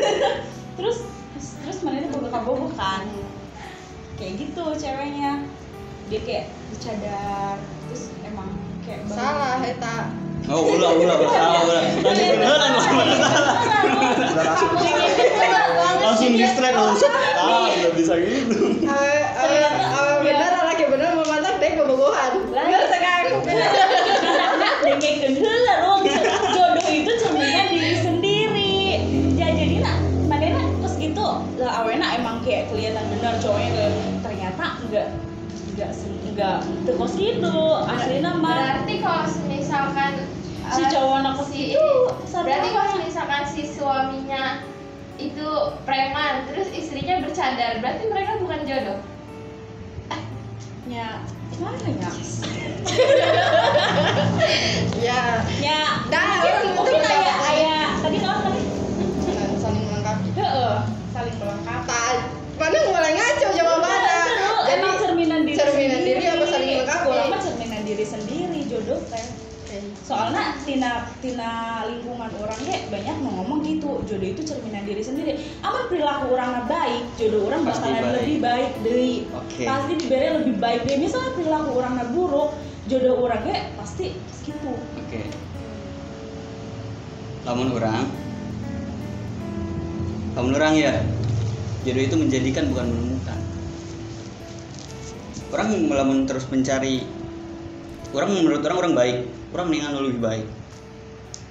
terus 0.79 1.03
terus 1.35 1.79
manena 1.83 2.07
boga 2.13 2.29
kabogo 2.31 2.69
kan. 2.77 3.03
Kayak 4.15 4.33
gitu 4.45 4.63
ceweknya. 4.77 5.43
Dia 6.09 6.19
kayak 6.25 6.45
bercadar 6.73 7.57
terus 7.89 8.13
emang 8.25 8.49
kayak 8.85 9.05
salah 9.09 9.61
eta 9.61 10.28
oh 10.47 10.61
ulah 10.77 10.91
ulah 10.95 11.15
bersalah 11.19 11.59
ulah 11.67 11.83
lanjut 11.99 12.25
beneran 12.31 12.71
lah 12.71 12.83
udah. 12.95 13.19
Langsung 15.99 16.31
langsung 16.39 16.73
langsung. 16.73 17.11
Ah 17.37 17.69
nggak 17.69 17.93
bisa 17.99 18.13
gitu. 18.17 18.81
Awe 18.87 19.15
awe 19.35 19.57
awe 19.77 20.13
bener 20.25 20.51
lagi 20.65 20.83
bener 20.89 21.09
mau 21.19 21.25
mantap 21.27 21.61
deh 21.61 21.71
bobogohan 21.77 22.31
Lah 22.49 22.63
sekarang 22.65 23.45
dengerin 24.83 25.33
heula 25.37 25.75
dong. 25.85 26.01
Jodoh 26.55 26.87
itu 26.89 27.11
cerminan 27.19 27.67
diri 27.69 27.95
sendiri. 28.01 28.79
Ya 29.37 29.53
jadi 29.53 29.85
nak 29.85 30.01
manena 30.25 30.65
pas 30.81 30.93
gitu 30.97 31.27
lah 31.59 31.83
awena 31.83 32.15
emang 32.17 32.41
kayak 32.41 32.71
kelihatan 32.73 33.05
benar 33.13 33.37
cowoknya 33.37 33.91
ternyata 34.25 34.65
enggak 34.87 35.07
enggak 35.75 35.91
se- 36.39 36.47
enggak 36.47 36.59
tekos 36.87 37.13
itu 37.19 37.55
aslinya 37.83 38.31
mah. 38.39 38.55
Berarti 38.55 38.93
kalau 39.03 39.27
misalkan 39.51 40.11
si 40.69 40.81
eh, 40.81 40.87
cowok 40.87 41.15
anak 41.19 41.35
si 41.51 41.59
itu 41.75 41.87
berarti 42.31 42.69
kalau 42.71 42.93
misalkan 43.03 43.43
si 43.43 43.61
suaminya 43.67 44.63
itu 45.19 45.47
preman 45.83 46.47
terus 46.47 46.71
istrinya 46.71 47.19
bercadar 47.19 47.83
berarti 47.83 48.03
mereka 48.07 48.39
bukan 48.39 48.59
jodoh? 48.63 48.99
Ya 50.87 51.19
gimana 51.51 51.75
ya. 51.91 52.09
Ya 54.99 55.21
ya 55.59 55.81
Dah, 56.07 56.23
mungkin, 56.23 56.53
orang 56.55 56.73
mungkin 56.79 57.01
itu 57.03 57.28
Soalnya 70.29 70.61
tina 70.61 70.91
tina 71.25 71.51
lingkungan 71.89 72.29
orang 72.37 72.61
ya 72.61 72.77
banyak 72.93 73.15
mau 73.25 73.31
ngomong 73.41 73.65
gitu 73.65 74.05
jodoh 74.05 74.29
itu 74.29 74.41
cerminan 74.45 74.85
diri 74.85 75.01
sendiri. 75.01 75.41
Aman 75.65 75.89
perilaku 75.89 76.37
orangnya 76.37 76.69
baik, 76.69 77.03
jodoh 77.17 77.49
orang 77.49 77.65
Pasti 77.65 77.89
bakalan 77.89 78.05
baik. 78.05 78.13
lebih 78.21 78.37
baik 78.37 78.71
dari 78.85 79.09
Oke. 79.33 79.63
pasti 79.65 79.93
diberi 79.97 80.27
lebih 80.37 80.55
baik 80.61 80.81
dari 80.85 80.97
misalnya 81.01 81.31
perilaku 81.33 81.69
orangnya 81.73 82.05
buruk, 82.13 82.49
jodoh 82.85 83.15
orangnya 83.25 83.57
pasti 83.73 84.05
segitu. 84.29 84.73
oke 84.73 85.21
lamun 87.45 87.69
orang 87.73 88.05
lamun 90.37 90.53
orang 90.53 90.73
ya 90.77 90.93
jodoh 91.85 92.03
itu 92.05 92.15
menjadikan 92.17 92.69
bukan 92.69 92.85
menemukan 92.93 93.39
orang 95.49 95.67
melamun 95.89 96.17
terus 96.29 96.45
mencari 96.53 97.05
orang 98.13 98.29
menurut 98.37 98.61
orang 98.65 98.77
orang 98.77 98.93
baik 98.93 99.17
orang 99.53 99.65
mendingan 99.69 99.91
lebih 99.99 100.21
baik. 100.21 100.47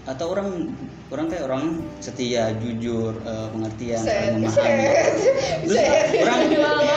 Atau 0.08 0.32
orang 0.32 0.72
orang 1.12 1.28
teh 1.28 1.36
orang 1.44 1.84
setia 2.00 2.56
jujur 2.56 3.12
eh, 3.28 3.46
pengertian 3.52 4.00
Set, 4.00 4.16
saling 4.16 4.40
memahami. 4.40 4.84
Terus 5.68 5.84
orang 6.24 6.38
ya. 6.48 6.96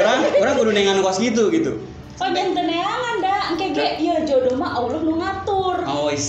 orang 0.00 0.18
orang 0.40 0.54
kudu 0.56 0.70
nengan 0.72 1.04
kos 1.04 1.20
gitu 1.20 1.52
gitu. 1.52 1.84
Oh 2.22 2.30
jangan 2.30 2.56
teneangan 2.56 3.14
dah 3.20 3.40
engke 3.52 3.76
ge. 3.76 4.00
Ya 4.00 4.24
jodoh 4.24 4.56
mah 4.56 4.72
Allah 4.72 5.02
nu 5.04 5.20
ngatur. 5.20 5.84
Oh 5.84 6.08
is 6.08 6.24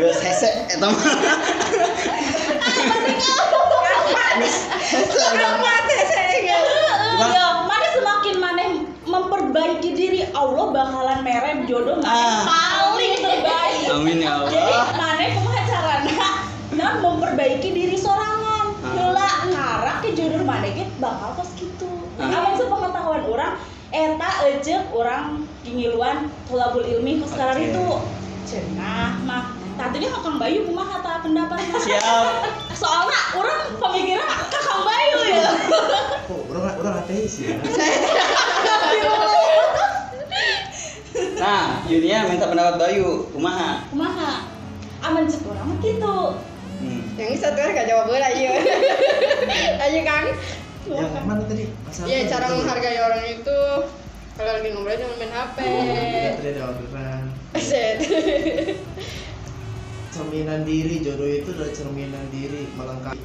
geus 0.00 0.22
hese 0.22 0.64
eta 0.72 0.86
mah. 0.88 0.96
Hese 4.80 5.20
eta 5.36 5.48
mah. 5.60 5.76
Cuma- 7.16 7.32
ya 7.32 7.46
mana 7.68 7.86
semakin 7.96 8.36
mana 8.40 8.62
memperbaiki 9.04 9.90
diri 9.92 10.20
Allah 10.32 10.72
bakalan 10.72 11.20
merem 11.20 11.65
jodoh 11.76 12.00
mana 12.00 12.08
Ah. 12.08 12.40
paling 12.46 13.14
terbaik. 13.20 13.84
Amin 13.92 14.16
ya 14.18 14.32
jadi 14.48 14.72
Allah 14.72 14.96
mana 14.96 15.24
kumaha 15.30 15.60
carana 15.62 16.28
nah 16.72 16.90
memperbaiki 16.98 17.68
diri 17.70 17.96
sorangan. 17.96 18.72
Ah. 18.80 18.92
heula 18.92 19.28
ngarak 19.46 19.96
ke 20.00 20.08
jodoh 20.12 20.40
mana 20.40 20.68
ge 20.68 20.88
bakal 20.96 21.36
pas 21.36 21.50
gitu. 21.52 21.92
Ah. 22.16 22.32
amun 22.32 22.56
sepengetahuan 22.56 23.22
orang 23.26 23.52
eta 23.88 24.30
ejek 24.48 24.88
orang 24.90 25.44
kingiluan 25.60 26.16
tolabul 26.44 26.80
ilmi 26.82 27.20
ku 27.20 27.28
sekarang 27.28 27.58
Oke. 27.58 27.68
itu. 27.68 27.86
Cenah 28.46 29.20
mah. 29.22 29.52
Tadinya 29.76 30.08
kakang 30.08 30.40
Bayu 30.40 30.64
kumaha 30.64 31.04
ta 31.04 31.20
pendapatnya 31.20 31.76
siap. 31.76 32.48
Soalnya 32.72 33.20
orang 33.36 33.76
pemikiran 33.76 34.24
kakang 34.48 34.82
Bayu 34.82 35.18
ya. 35.28 35.50
Kok 36.24 36.40
orang 36.48 36.74
orang 36.80 36.94
ateis 37.04 37.44
ya 37.44 37.60
nah 41.36 41.84
Yunia 41.84 42.28
minta 42.28 42.48
pendapat 42.48 42.80
Bayu 42.80 43.28
kumaha? 43.32 43.84
Kumaha? 43.92 44.48
Aman 45.04 45.28
cek 45.28 45.44
orang 45.44 45.68
mah 45.70 45.78
gitu 45.84 46.18
hmm. 46.80 47.00
yang 47.20 47.28
ini 47.32 47.38
satu 47.38 47.60
gak 47.60 47.88
jawab 47.88 48.08
bola 48.08 48.28
iya. 48.32 48.52
Ayo 49.84 50.00
kang 50.08 50.32
yang 50.86 51.26
mana 51.26 51.42
tadi? 51.50 51.66
Masalah 51.82 52.06
Iya 52.06 52.18
cara 52.30 52.46
menghargai 52.54 52.98
orang 53.02 53.24
itu 53.26 53.58
kalau 54.36 54.52
lagi 54.52 54.68
ngobrol 54.68 54.94
jangan 55.00 55.16
main 55.16 55.32
HP. 55.32 55.58
Tidak 55.64 56.36
tadi 56.36 56.48
ada 56.52 56.62
orderan. 56.68 57.22
Set. 57.56 57.96
cerminan 60.14 60.64
diri 60.64 61.00
jodoh 61.00 61.28
itu 61.28 61.48
adalah 61.56 61.72
cerminan 61.72 62.24
diri 62.28 62.68
melengkapi. 62.76 63.20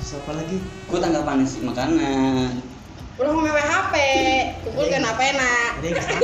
Siapa 0.00 0.32
lagi? 0.36 0.56
Ku 0.88 0.96
tanggapan 1.00 1.44
sih 1.48 1.64
makanan 1.64 2.60
Mau 3.20 3.36
main 3.36 3.52
HP, 3.52 3.94
kumpulkan 4.64 5.04
HP 5.04 5.20
nak. 5.36 5.70
ada. 5.76 5.84
Yang 5.84 5.92
ke 5.92 6.02
sana 6.08 6.20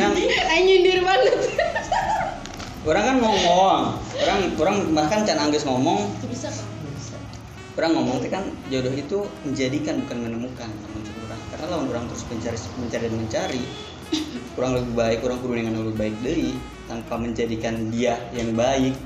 Kan 0.00 0.12
Ayo 0.16 0.60
nyindir 0.64 1.04
banget. 1.04 1.36
orang 2.88 3.04
kan 3.04 3.16
ngomong. 3.20 4.00
Orang 4.16 4.38
orang 4.56 4.76
bahkan 4.96 5.28
can 5.28 5.36
angges 5.36 5.68
ngomong. 5.68 6.08
Itu 6.16 6.32
bisa 6.32 6.48
kan 6.48 6.64
orang 7.76 7.92
ngomong 8.00 8.16
teh 8.24 8.32
kan 8.32 8.48
jodoh 8.72 8.96
itu 8.96 9.28
menjadikan 9.44 10.00
bukan 10.08 10.24
menemukan 10.24 10.70
namun 10.72 11.04
orang 11.28 11.40
karena 11.52 11.64
lawan 11.68 11.86
orang 11.92 12.04
terus 12.08 12.24
mencari 12.32 12.56
mencari 12.80 13.04
dan 13.04 13.16
mencari 13.20 13.62
kurang 14.56 14.72
lebih 14.80 14.92
baik 14.96 15.18
kurang 15.20 15.38
kudu 15.44 15.60
dengan 15.60 15.84
lebih 15.84 15.96
baik 16.00 16.16
dari 16.24 16.56
tanpa 16.88 17.20
menjadikan 17.20 17.92
dia 17.92 18.16
yang 18.32 18.56
baik. 18.56 18.96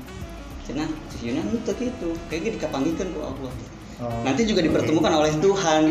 Cina 0.63 0.87
sihuna 1.11 1.43
itu 1.51 1.71
gitu. 1.75 2.15
Kayak 2.31 2.39
gitu 2.47 2.55
dikapanggikan 2.55 3.11
ku 3.11 3.19
Allah 3.27 3.51
Oh. 4.01 4.23
nanti 4.23 4.47
juga 4.47 4.63
dipertemukan 4.63 5.11
oleh 5.11 5.33
Tuhan. 5.43 5.83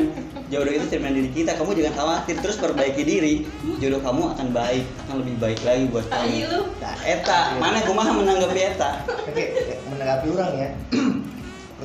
Jodoh 0.51 0.73
itu 0.75 0.87
cerminan 0.91 1.15
diri 1.21 1.31
kita. 1.31 1.55
Kamu 1.55 1.77
jangan 1.79 1.95
khawatir. 1.95 2.41
Terus 2.43 2.57
perbaiki 2.59 3.03
diri. 3.07 3.35
Jodoh 3.79 4.03
kamu 4.03 4.35
akan 4.35 4.47
baik. 4.51 4.83
Akan 5.07 5.23
lebih 5.23 5.35
baik 5.39 5.61
lagi 5.63 5.85
buat 5.93 6.07
kamu. 6.11 6.37
Nah, 6.83 6.97
eta. 7.07 7.41
Mana 7.63 7.79
kumaha 7.87 8.11
menanggapi 8.17 8.61
eta? 8.75 9.05
Oke 9.07 9.71
menanggapi 10.01 10.27
orang 10.33 10.53
ya. 10.57 10.69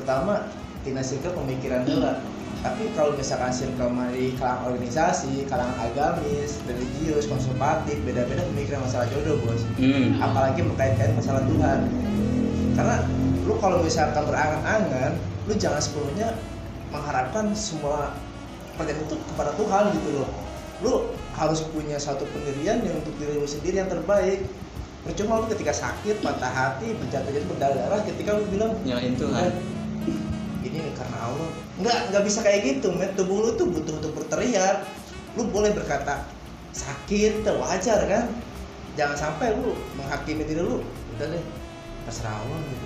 Pertama 0.00 0.48
tina 0.80 1.04
circle 1.04 1.36
pemikiran 1.36 1.84
dulu. 1.84 2.16
Tapi 2.64 2.88
kalau 2.96 3.12
misalkan 3.14 3.52
circle 3.52 3.92
mah 3.92 4.08
di 4.10 4.32
kalangan 4.40 4.74
organisasi 4.74 5.46
kalangan 5.46 5.76
agamis 5.86 6.58
religius 6.64 7.28
konservatif 7.28 8.00
beda-beda 8.02 8.42
pemikiran 8.50 8.80
masalah 8.82 9.06
jodoh 9.12 9.36
bos. 9.44 9.62
Hmm. 9.76 10.16
apalagi 10.18 10.64
berkait-kait 10.64 11.12
masalah 11.14 11.44
Tuhan. 11.44 11.78
Karena 12.74 12.96
lu 13.44 13.54
kalau 13.60 13.84
misalkan 13.84 14.24
berangan-angan 14.24 15.12
lu 15.46 15.54
jangan 15.54 15.78
sepenuhnya 15.78 16.34
mengharapkan 16.90 17.54
semua 17.54 18.14
pekerjaan 18.74 19.02
itu 19.06 19.16
kepada 19.32 19.50
Tuhan 19.56 19.84
gitu 19.94 20.08
loh. 20.20 20.28
Lu 20.84 20.92
harus 21.32 21.64
punya 21.72 21.96
satu 21.96 22.28
pendirian 22.34 22.84
yang 22.84 23.00
untuk 23.00 23.14
diri 23.16 23.38
lu 23.38 23.48
sendiri 23.48 23.80
yang 23.80 23.88
terbaik. 23.88 24.44
Percuma 25.06 25.38
lu 25.38 25.46
ketika 25.46 25.70
sakit 25.70 26.18
patah 26.18 26.50
hati 26.50 26.92
berjatuh-jatuh 26.98 27.48
berdarah 27.48 28.00
ketika 28.04 28.36
lu 28.36 28.44
bilang 28.50 28.74
nyalain 28.82 29.14
Tuhan. 29.14 29.50
Ini 30.66 30.78
karena 30.98 31.18
Allah. 31.30 31.48
Nggak 31.78 31.98
nggak 32.10 32.22
bisa 32.26 32.38
kayak 32.42 32.60
gitu 32.66 32.90
men 32.90 33.14
tubuh 33.14 33.46
lu 33.46 33.50
tuh 33.54 33.70
butuh 33.70 34.02
untuk 34.02 34.12
berteriak. 34.18 34.82
Lu 35.38 35.46
boleh 35.48 35.70
berkata 35.72 36.26
sakit 36.74 37.46
itu 37.46 37.52
wajar 37.54 38.02
kan? 38.10 38.26
Jangan 38.98 39.16
sampai 39.16 39.54
lu 39.54 39.78
menghakimi 39.94 40.42
diri 40.42 40.60
lu. 40.60 40.82
Udah 41.16 41.26
deh 41.30 41.44
terserah 42.06 42.34
Allah 42.34 42.58
gitu 42.66 42.85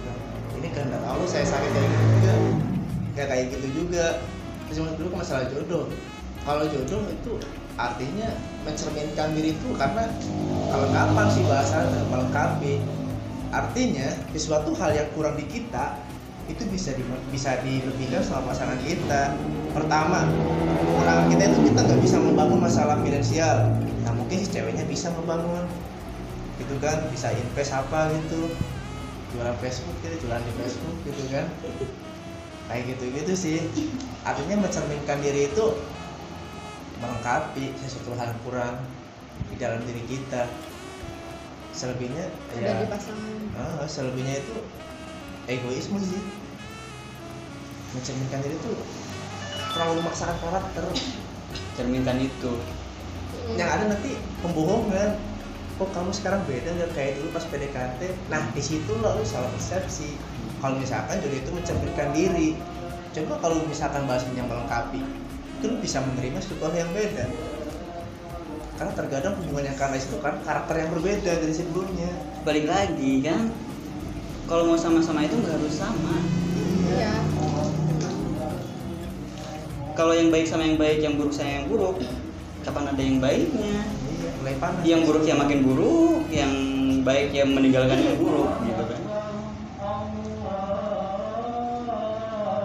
ini 0.59 0.69
kehendak 0.75 1.03
Allah 1.07 1.29
saya 1.29 1.47
sakit 1.47 1.71
kayak 1.71 1.89
gitu 1.91 2.05
juga. 2.11 2.35
Nggak 3.15 3.27
kayak 3.27 3.45
gitu 3.55 3.69
juga. 3.75 4.07
Terus 4.71 4.79
dulu 4.97 5.09
kan 5.15 5.19
masalah 5.23 5.45
jodoh. 5.51 5.85
Kalau 6.47 6.65
jodoh 6.67 7.03
itu 7.11 7.33
artinya 7.77 8.29
mencerminkan 8.67 9.33
diri 9.33 9.57
itu 9.57 9.69
karena 9.77 10.05
kalau 10.71 10.87
kapan 10.91 11.27
sih 11.31 11.45
bahasanya 11.47 12.01
melengkapi. 12.11 12.75
Artinya 13.51 14.15
sesuatu 14.31 14.71
hal 14.79 14.95
yang 14.95 15.09
kurang 15.11 15.35
di 15.35 15.43
kita 15.51 15.99
itu 16.47 16.63
bisa 16.71 16.95
di, 16.95 17.03
bisa 17.35 17.59
dilebihkan 17.63 18.23
sama 18.23 18.55
pasangan 18.55 18.79
kita. 18.87 19.35
Pertama 19.75 20.27
kekurangan 20.87 21.27
kita 21.35 21.43
itu 21.51 21.59
kita 21.71 21.81
nggak 21.83 22.01
bisa 22.03 22.17
membangun 22.23 22.59
masalah 22.63 22.97
finansial. 23.03 23.75
Nah 24.07 24.13
mungkin 24.15 24.37
si 24.39 24.47
ceweknya 24.55 24.87
bisa 24.87 25.11
membangun. 25.19 25.67
Gitu 26.63 26.75
kan 26.79 27.11
bisa 27.11 27.35
invest 27.35 27.75
apa 27.75 28.13
gitu 28.15 28.55
jualan 29.31 29.57
Facebook 29.62 29.97
gitu 30.03 30.27
jualan 30.27 30.43
di 30.43 30.53
Facebook 30.59 30.97
gitu 31.07 31.23
kan 31.31 31.47
kayak 32.71 32.83
gitu 32.95 33.05
gitu 33.14 33.33
sih 33.35 33.59
artinya 34.23 34.62
mencerminkan 34.62 35.19
diri 35.23 35.51
itu 35.51 35.64
melengkapi 37.01 37.73
sesuatu 37.81 38.14
hal 38.14 38.31
yang 38.31 38.40
kurang 38.45 38.77
di 39.49 39.57
dalam 39.57 39.81
diri 39.88 40.05
kita 40.05 40.45
selebihnya 41.81 42.29
Ada 42.53 42.61
ya 42.61 42.73
di 42.85 42.87
pasangan. 42.93 43.35
Ah, 43.57 43.87
selebihnya 43.88 44.43
itu 44.43 44.57
egoisme 45.49 45.99
sih. 46.03 46.23
Mencerminkan 47.97 48.45
diri 48.45 48.55
itu 48.55 48.73
terlalu 49.75 50.03
memaksakan 50.05 50.37
karakter. 50.45 50.85
cerminkan 51.75 52.21
itu 52.23 52.53
Yang 53.57 53.71
ada 53.75 53.85
nanti 53.97 54.12
pembohongan. 54.45 55.11
Kok 55.81 55.97
kamu 55.97 56.12
sekarang 56.12 56.45
beda 56.45 56.77
nggak 56.77 56.93
kayak 56.93 57.12
dulu 57.16 57.33
pas 57.33 57.45
PDKT? 57.49 58.01
Nah 58.29 58.43
di 58.53 58.61
situ 58.61 58.93
lah 59.01 59.16
lu 59.16 59.25
salah 59.25 59.49
persepsi. 59.49 60.12
Kalau 60.61 60.77
misalkan 60.77 61.25
jodoh 61.25 61.40
itu 61.40 61.51
mencerminkan 61.57 62.12
diri. 62.12 62.53
Coba 63.16 63.40
kalau 63.40 63.64
misalkan 63.64 64.05
bahasan 64.05 64.37
yang 64.37 64.45
melengkapi, 64.47 65.01
itu 65.57 65.64
lu 65.66 65.81
bisa 65.81 66.05
menerima 66.05 66.37
sesuatu 66.38 66.77
yang 66.77 66.93
beda. 66.93 67.27
Karena 68.77 68.93
terkadang 68.93 69.35
hubungan 69.40 69.73
yang 69.73 69.79
karena 69.81 69.97
itu 69.97 70.21
kan 70.21 70.37
karakter 70.45 70.85
yang 70.85 70.90
berbeda 70.93 71.33
dari 71.40 71.55
sebelumnya. 71.57 72.12
balik 72.40 72.73
lagi 72.73 73.21
kan 73.21 73.53
kalau 74.48 74.73
mau 74.73 74.81
sama-sama 74.81 75.21
itu 75.21 75.37
nggak 75.37 75.61
harus 75.61 75.77
sama 75.77 76.17
Iya. 76.88 77.13
kalau 79.92 80.17
yang 80.17 80.33
baik 80.33 80.48
sama 80.48 80.65
yang 80.65 80.81
baik 80.81 81.04
yang 81.04 81.21
buruk 81.21 81.37
sama 81.37 81.61
yang 81.61 81.69
buruk 81.69 82.00
kapan 82.65 82.88
ada 82.88 83.02
yang 83.04 83.21
baiknya 83.21 83.85
Mulai 84.51 84.67
panas. 84.67 84.83
yang 84.83 85.07
buruk 85.07 85.23
ya 85.23 85.38
makin 85.38 85.63
buruk 85.63 86.27
yang 86.27 86.51
baik 87.07 87.31
yang 87.31 87.55
meninggalkan 87.55 88.03
yang 88.03 88.19
buruk 88.19 88.51
gitu 88.67 88.83
kan. 88.83 88.98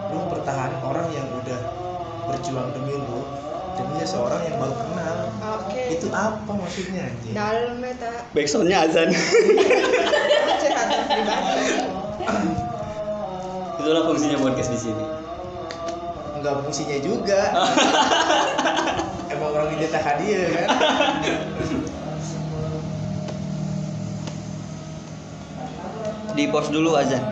Lu 0.09 0.19
pertahanin 0.33 0.81
orang 0.81 1.07
yang 1.13 1.29
udah 1.29 1.61
berjuang 2.25 2.73
demi 2.73 2.97
lu 2.97 3.21
demi 3.77 4.01
seorang 4.01 4.41
yang 4.49 4.57
baru 4.57 4.73
kenal. 4.81 5.17
Oke. 5.61 5.93
itu 5.93 6.09
apa 6.09 6.51
maksudnya 6.57 7.05
anjing? 7.05 7.37
Dalam 7.37 7.77
meta 7.77 8.25
backsoundnya 8.33 8.89
azan. 8.89 9.13
Itulah 13.77 14.09
fungsinya 14.09 14.41
podcast 14.41 14.73
di 14.73 14.79
sini. 14.89 15.05
Nggak 16.41 16.65
fungsinya 16.65 16.97
juga. 17.05 17.53
Emang 19.35 19.51
orang 19.51 19.69
ini 19.75 19.89
tak 19.89 20.05
hadiah 20.05 20.47
kan 20.53 20.67
di 26.35 26.51
pause 26.51 26.69
dulu 26.69 26.99
azan 26.99 27.23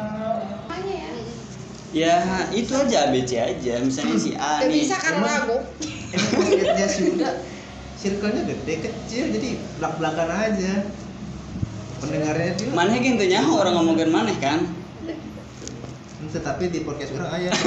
ya. 1.93 2.15
ya 2.17 2.47
itu 2.55 2.71
aja 2.73 3.11
ABC 3.11 3.31
aja 3.37 3.73
misalnya 3.83 4.17
si 4.17 4.31
A 4.39 4.63
nih 4.63 4.87
bisa 4.87 4.95
karena 4.97 5.43
ragu. 5.43 5.59
emang 6.15 6.87
si 6.87 7.01
Uda 7.13 7.29
circle-nya 7.99 8.43
gede 8.43 8.75
kecil 8.83 9.31
jadi 9.31 9.49
belak 9.79 9.93
belakan 9.99 10.29
aja 10.31 10.73
pendengarnya 12.03 12.51
dia 12.59 12.67
Maneh 12.75 12.99
gitu 12.99 13.23
nyaho 13.23 13.63
orang 13.63 13.79
ngomongin 13.79 14.11
maneh 14.11 14.35
kan. 14.43 14.67
tetapi 16.35 16.67
di 16.67 16.83
podcast 16.83 17.15
orang 17.15 17.31
ayah 17.39 17.53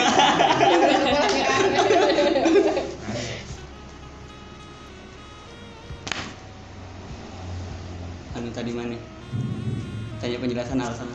Anu 8.37 8.53
tadi 8.53 8.69
maneh. 8.77 9.01
Tanya 10.21 10.37
penjelasan 10.37 10.77
alasan 10.77 11.09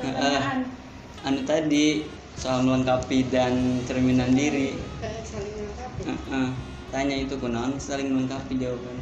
oh 0.00 0.08
orang 0.08 0.66
Heeh. 0.66 1.26
anu 1.28 1.40
tadi 1.46 1.86
soal 2.34 2.66
melengkapi 2.66 3.30
dan 3.30 3.80
cerminan 3.86 4.34
diri. 4.34 4.74
Eh, 5.00 5.22
saling 5.22 5.54
melengkapi 5.54 6.00
Heeh. 6.10 6.48
Tanya 6.94 7.16
itu 7.18 7.34
kunaon 7.38 7.74
saling 7.82 8.10
melengkapi 8.10 8.54
jawaban. 8.58 8.96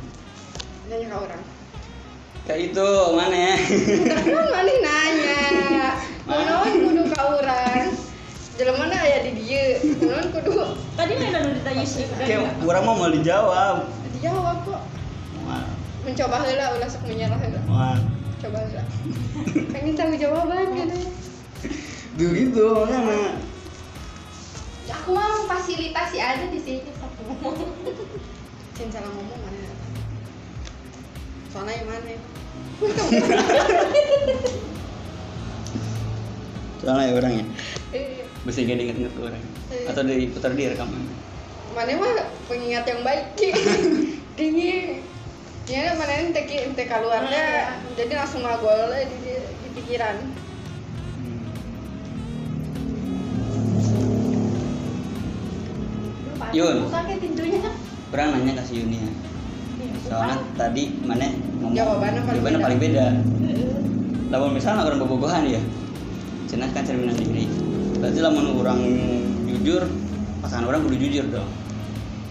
nanya 0.89 1.07
ke 1.09 1.17
orang 1.17 1.43
Kayak 2.43 2.61
itu 2.75 2.89
mana 3.15 3.37
ya? 3.39 3.55
mana 4.35 4.61
nanya 4.67 5.43
Naon 6.27 6.73
kudu 6.89 7.03
ka 7.15 7.21
urang 7.39 7.87
jelema 8.59 8.85
na 8.91 8.97
aya 8.99 9.19
di 9.25 9.33
dieu 9.39 9.79
naon 10.03 10.27
kudu 10.35 10.53
Tadi 10.99 11.13
mana 11.17 11.39
udah 11.47 11.55
ditanya 11.57 11.85
sih? 11.87 12.05
Kayak 12.19 12.59
orang 12.67 12.85
mau 12.85 12.97
mau 12.99 13.09
dijawab. 13.09 13.89
dijawab 14.19 14.57
kok 14.69 14.83
mencoba 16.03 16.37
heula 16.43 16.67
ulah 16.75 16.89
sok 16.91 17.07
menyerah 17.07 17.39
wah. 17.71 17.95
Coba 18.43 18.59
heula 18.67 18.83
pengen 19.71 19.95
tahu 19.95 20.13
jawaban 20.19 20.67
gitu 20.75 20.97
gitu 22.19 22.67
mana? 22.85 23.39
Ya, 24.85 24.99
aku 24.99 25.15
mau 25.15 25.47
fasilitasi 25.47 26.19
aja 26.19 26.45
di 26.51 26.59
sini 26.59 26.91
aku 26.99 27.23
ngomong 27.31 27.55
Cin 28.75 28.89
salah 28.91 29.09
ngomong 29.15 29.41
mana 29.41 29.63
soalnya 31.53 31.73
yang 31.79 31.89
mana? 31.89 32.13
Soalnya 36.83 37.05
ya 37.07 37.15
orang 37.15 37.33
ya. 37.39 37.45
Eh, 37.95 38.27
Bisa 38.43 38.65
gak 38.67 38.75
diinget-inget 38.75 39.13
ke 39.15 39.21
orang. 39.23 39.45
Atau 39.87 40.03
diputar 40.03 40.51
di 40.57 40.67
rekaman. 40.67 41.03
mana 41.73 41.93
mah 41.97 42.27
pengingat 42.51 42.85
yang 42.85 43.01
baik 43.01 43.33
ini 44.45 45.01
ya 45.71 45.95
mana 45.95 46.13
ini 46.19 46.31
teki 46.35 46.75
teh 46.75 46.87
keluarnya 46.91 47.79
jadi 47.95 48.13
langsung 48.19 48.43
ngagol 48.43 48.91
di, 49.07 49.17
di, 49.23 49.35
di 49.39 49.69
pikiran 49.79 50.17
Yun. 56.53 56.85
Buka 56.85 57.01
ke 57.09 57.17
pintunya. 57.17 57.65
Orang 58.13 58.29
nanya 58.37 58.61
ke 58.61 58.63
si 58.69 58.77
Yuni 58.77 59.01
ya. 59.01 59.11
Soalnya 60.05 60.37
tadi 60.53 61.01
mana 61.01 61.33
ngomong 61.33 61.73
Jawabannya 61.73 62.21
paling 62.29 62.41
jawabannya 62.45 62.59
beda. 62.61 62.67
paling 62.69 62.81
beda. 62.81 63.07
Lamun 64.29 64.51
misalnya 64.53 64.85
orang 64.85 65.01
bobogohan 65.01 65.49
ya. 65.49 65.63
Cenah 66.53 66.69
kan 66.77 66.85
cerminan 66.85 67.17
diri. 67.17 67.49
Berarti 67.97 68.21
lamun 68.21 68.53
orang 68.61 68.81
jujur, 69.49 69.89
pasangan 70.45 70.69
orang 70.69 70.85
kudu 70.85 70.97
jujur 71.01 71.25
dong. 71.33 71.49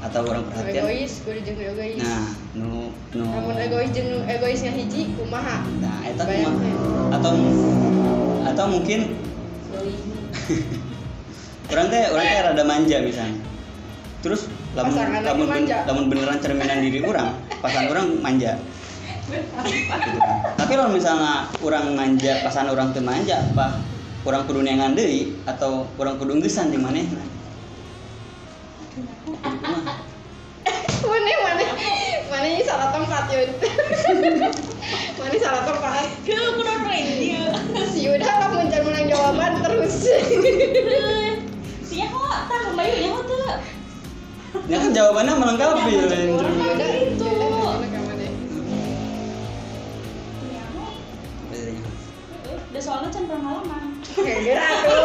Atau 0.01 0.25
orang 0.25 0.41
perhatian. 0.49 0.81
egois 0.81 1.13
gue 1.21 1.35
jeung 1.45 1.59
egois 1.61 2.01
Nah, 2.01 2.25
nu 2.57 2.89
nu 3.13 3.21
namun 3.21 3.53
egois 3.53 3.93
jeung 3.93 4.09
nu 4.09 4.19
egoisnya 4.25 4.73
hiji 4.73 5.13
kumaha 5.13 5.61
Nah, 5.77 6.01
eta 6.09 6.25
Bayangkeun. 6.25 6.73
kumaha? 6.73 7.15
Atau 7.21 7.31
atau 8.41 8.65
mungkin 8.65 8.99
orang 11.71 11.85
teh 11.87 12.03
orang 12.09 12.25
teh 12.25 12.39
rada 12.41 12.63
manja 12.65 12.97
misalnya. 12.99 13.39
Terus 14.21 14.49
lamun 14.73 14.93
lamun, 14.97 15.47
ben- 15.49 15.69
lamun 15.69 16.05
beneran 16.09 16.37
cerminan 16.41 16.81
diri 16.81 17.01
orang, 17.01 17.37
pasangan 17.61 17.89
orang 17.89 18.05
manja. 18.21 18.57
Gitu 19.31 20.19
kan. 20.19 20.37
Tapi 20.59 20.71
kalau 20.77 20.91
misalnya 20.91 21.47
orang 21.61 21.93
manja, 21.95 22.41
pasangan 22.43 22.69
orang 22.73 22.91
tuh 22.93 23.01
manja, 23.01 23.37
apa 23.53 23.79
orang 24.25 24.45
kudu 24.45 24.61
neangan 24.61 24.93
deui 24.93 25.33
atau 25.49 25.89
orang 25.97 26.17
kudu 26.21 26.37
gesan 26.41 26.69
di 26.69 26.77
mana 26.77 27.01
mana 27.01 27.25
mana 32.41 32.49
ini 32.57 32.65
salah 32.65 32.89
tempat 32.89 33.29
yun 33.29 33.49
mana 35.21 35.37
salah 35.37 35.61
tempat 35.61 36.09
Kalau 36.25 36.57
aku 36.57 36.65
udah 36.65 36.77
radio. 36.89 37.53
si 37.93 38.09
udah 38.09 38.33
lah 38.41 38.49
mencari 38.49 38.81
menang 38.81 39.05
jawaban 39.13 39.61
terus 39.61 39.93
Siapa 41.91 42.17
kok 42.17 42.39
tak 42.49 42.59
kembali 42.71 43.03
ya 43.03 43.09
kok 43.11 43.23
tuh. 43.27 43.51
Ya 44.71 44.79
kan 44.79 44.89
jawabannya 44.95 45.33
melengkapi 45.35 45.91
Ya. 45.91 46.07
Ya, 50.47 50.63
Udah 52.71 52.79
soalnya 52.81 53.11
can 53.11 53.27
pengalaman. 53.27 53.99
Atuh. 53.99 55.03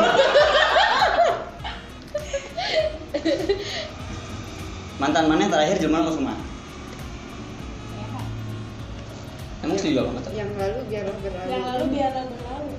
Mantan 5.02 5.26
mana 5.26 5.42
yang 5.42 5.50
terakhir 5.50 5.76
jelema 5.82 6.06
kok 6.06 6.45
apa 9.92 10.10
kata? 10.12 10.28
yang 10.32 10.50
lalu 10.52 10.80
biarlah 10.86 11.16
berlalu 11.16 11.48
Yang 11.48 11.62
lalu 11.64 11.84
biarlah 11.88 12.24
berlalu. 12.26 12.70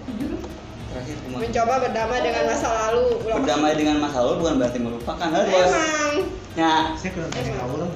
Terakhir 0.87 1.15
mencoba 1.29 1.73
berdamai 1.79 2.19
dengan 2.21 2.43
masa 2.47 2.67
lalu 2.69 3.03
ulang 3.19 3.37
Berdamai 3.39 3.73
dengan 3.73 3.97
masa 3.99 4.17
lalu 4.19 4.33
bukan 4.37 4.53
berarti 4.57 4.79
melupakan 4.79 5.27
harus 5.29 5.47
bos. 5.47 5.61
emang 5.67 6.15
Ya, 6.53 6.73
saya 6.95 7.09
kurang 7.11 7.29
kamu 7.29 7.75
dong 7.77 7.91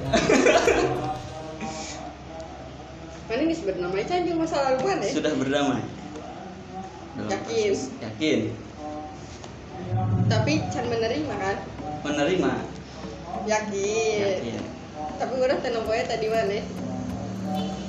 mana 3.22 3.40
ini 3.40 3.54
berdamai 3.56 4.02
aja 4.02 4.20
jeung 4.20 4.38
masa 4.38 4.56
lalu 4.62 4.78
mana 4.86 5.02
ya 5.02 5.12
sudah 5.12 5.32
berdamai. 5.34 5.82
Dalam 7.12 7.28
Yakin. 7.30 7.70
proses- 7.70 7.92
Yakin. 7.98 8.40
tapi 10.26 10.52
can 10.66 10.84
menerima 10.86 11.34
kan 11.34 11.56
Menerima. 12.02 12.52
yakin, 13.42 14.20
Yakin. 14.38 14.60
tapi 15.18 15.32
udah 15.34 15.58
tenemponya 15.58 16.04
tadi 16.06 16.26
mana 16.28 16.60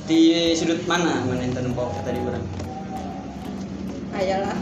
Di 0.03 0.19
sudut 0.53 0.83
mana 0.83 1.23
mana 1.23 1.39
yang 1.41 1.55
tanam 1.55 1.71
pokok 1.71 2.03
tadi 2.03 2.19
orang? 2.19 2.43
ayalah 4.13 4.53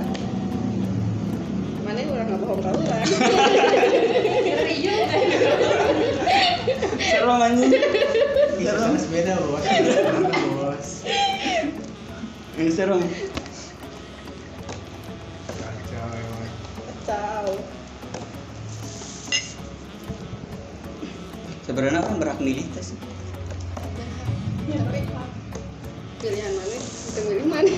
mana 1.83 1.99
orang 2.07 2.23
nggak 2.23 2.39
bohong 2.39 2.59
kau 2.63 2.71
lah 2.71 3.03
ngeri 3.03 4.75
juga 4.79 5.17
Seru 7.03 7.33
anjing. 7.35 7.71
bisa 8.55 8.71
Seru. 8.71 8.95
beda 9.11 9.33
bos 9.43 9.65
bos 10.55 10.87
Ini 12.53 12.69
seru. 12.71 12.97
kacau. 17.01 17.47
Sebenarnya 21.61 22.01
kan 22.01 22.15
berhak 22.17 22.39
milih 22.39 22.65
tes. 22.71 22.93
Pilihan 26.21 26.53
mana? 26.53 26.77
Kita 26.77 27.19
milih 27.25 27.45
mana? 27.49 27.71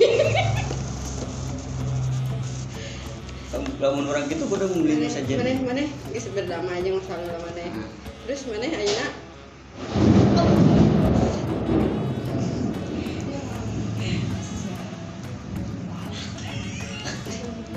Lamun 3.80 4.06
orang 4.12 4.28
gitu 4.28 4.44
kudu 4.52 4.68
Mana? 4.68 5.08
saja. 5.08 5.34
Mana? 5.40 5.64
Mana? 5.64 5.84
Geus 6.12 6.28
berdamai 6.36 6.84
aja 6.84 6.92
masalah 6.92 7.40
mana? 7.40 7.64
Nah. 7.72 7.88
Terus 8.28 8.44
mana? 8.52 8.68
Ayeuna 8.68 9.08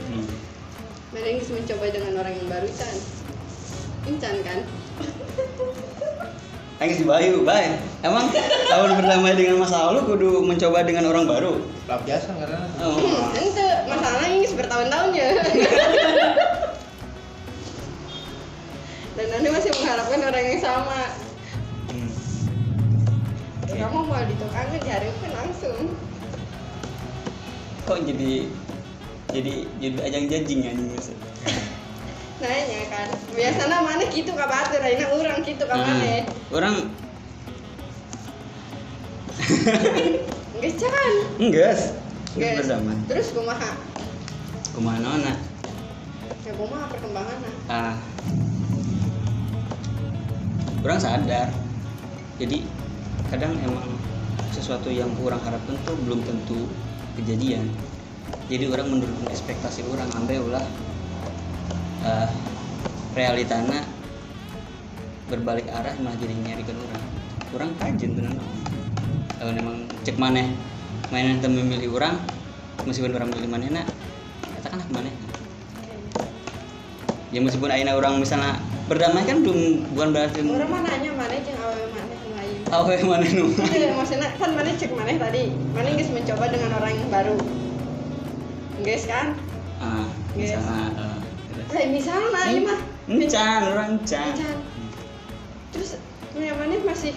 Hmm. 0.07 0.25
mana 1.13 1.27
yang 1.27 1.43
mencoba 1.45 1.87
dengan 1.93 2.13
orang 2.23 2.35
yang 2.39 2.49
baru 2.49 2.69
Chan? 2.73 2.97
Incan 4.09 4.37
kan? 4.47 4.59
Ayo 6.77 6.93
si 6.93 7.09
Bayu, 7.09 7.41
Bay. 7.41 7.73
Emang 8.05 8.29
tahun 8.69 9.01
berdamai 9.01 9.33
dengan 9.33 9.65
masa 9.65 9.89
lalu 9.89 10.13
kudu 10.13 10.45
mencoba 10.45 10.85
dengan 10.85 11.09
orang 11.09 11.25
baru. 11.25 11.57
lah 11.89 12.03
biasa 12.05 12.37
karena 12.37 12.69
Oh. 12.85 13.01
Hmm, 13.01 13.33
ente 13.33 13.67
masalahnya 13.89 14.29
ini 14.37 14.47
bertahun-tahun 14.53 15.11
ya. 15.17 15.31
Dan 19.17 19.27
nanti 19.33 19.49
masih 19.49 19.71
mengharapkan 19.73 20.21
orang 20.21 20.45
yang 20.45 20.61
sama. 20.61 21.01
Hmm. 21.89 22.11
Kamu 23.73 23.99
mau 24.05 24.21
ditukangin 24.29 24.81
diharapkan 24.85 25.33
langsung. 25.33 25.97
Kok 27.89 27.99
jadi 28.05 28.53
jadi 29.33 29.55
jadi 29.81 29.97
ajang 30.13 30.25
jajing 30.29 30.59
ya 30.61 30.71
anjing 30.77 30.93
Mas? 30.93 31.09
Nanya 32.37 32.81
kan, 32.93 33.09
biasanya 33.33 33.81
mana 33.81 34.05
gitu 34.13 34.31
ka 34.37 34.45
batur, 34.45 34.81
ayeuna 34.85 35.07
urang 35.17 35.41
gitu 35.41 35.65
ka 35.65 35.73
Nah, 35.73 35.89
mana? 35.89 36.21
orang 36.53 36.77
Geus 40.57 40.75
can. 40.81 41.13
enggak. 41.41 41.77
Enggak 42.37 42.53
berdamai. 42.61 42.97
Terus 43.09 43.29
kumaha? 43.33 43.71
Kumaha 44.73 44.99
nona? 45.01 45.33
Ya 46.45 46.53
kumaha 46.55 46.85
perkembanganna? 46.93 47.51
Ah. 47.67 47.97
orang 50.87 51.03
sadar 51.03 51.51
jadi 52.39 52.63
kadang 53.27 53.59
emang 53.59 53.91
sesuatu 54.55 54.87
yang 54.87 55.11
kurang 55.19 55.43
harapkan 55.43 55.75
tuh 55.83 55.99
belum 56.07 56.23
tentu 56.23 56.71
kejadian 57.19 57.67
jadi 58.47 58.71
orang 58.71 58.95
menurunkan 58.95 59.27
ekspektasi 59.27 59.83
orang 59.91 60.07
sampai 60.15 60.39
ulah 60.39 60.63
eh, 62.07 62.27
realitana 63.19 63.83
berbalik 65.27 65.67
arah 65.75 65.95
malah 65.99 66.15
jadi 66.23 66.35
nyarikan 66.39 66.79
orang. 66.79 67.05
Orang 67.51 67.71
kajen 67.83 68.15
bener. 68.15 68.35
Kalau 69.43 69.53
memang 69.53 69.91
cek 70.07 70.17
mana 70.17 70.47
mainan 71.11 71.39
teu 71.39 71.51
memilih 71.51 71.95
orang 71.99 72.19
meskipun 72.87 73.15
orang 73.15 73.31
milih 73.31 73.51
mana 73.51 73.83
nak 73.83 73.87
katakan 74.59 74.83
mana 74.91 75.11
ya 77.31 77.39
meskipun 77.43 77.71
aina 77.71 77.95
orang 77.95 78.19
misalnya 78.19 78.59
berdamai 78.91 79.23
kan 79.27 79.43
belum 79.43 79.87
bukan 79.95 80.09
berarti 80.15 80.39
orang 80.47 80.71
mana 80.71 80.87
nanya 80.95 81.11
mana 81.15 81.35
jeung 81.43 81.59
awewe 81.63 81.87
mana 81.95 82.15
apa 82.67 82.91
yang 82.99 83.07
mana 83.07 83.27
nu 83.31 83.47
Iya, 83.55 83.95
maksudnya 83.95 84.27
kan 84.43 84.51
mana 84.59 84.71
cek 84.75 84.91
mana 84.91 85.15
tadi? 85.15 85.55
Mana 85.71 85.87
guys 85.95 86.11
mencoba 86.11 86.51
dengan 86.51 86.71
orang 86.75 86.93
yang 86.99 87.09
baru? 87.15 87.37
Guys 88.83 89.07
kan? 89.07 89.39
Ah 89.79 90.11
misalnya 90.35 90.91
eh, 90.99 91.16
eh 91.75 91.87
misalnya 91.91 92.41
ini 92.47 92.61
mah. 92.63 92.81
Encan 93.07 93.61
orang 93.71 93.89
encan. 93.99 94.35
Encan. 94.35 94.57
terus 95.75 95.99
punya 96.33 96.55
mana 96.57 96.79
masih 96.87 97.13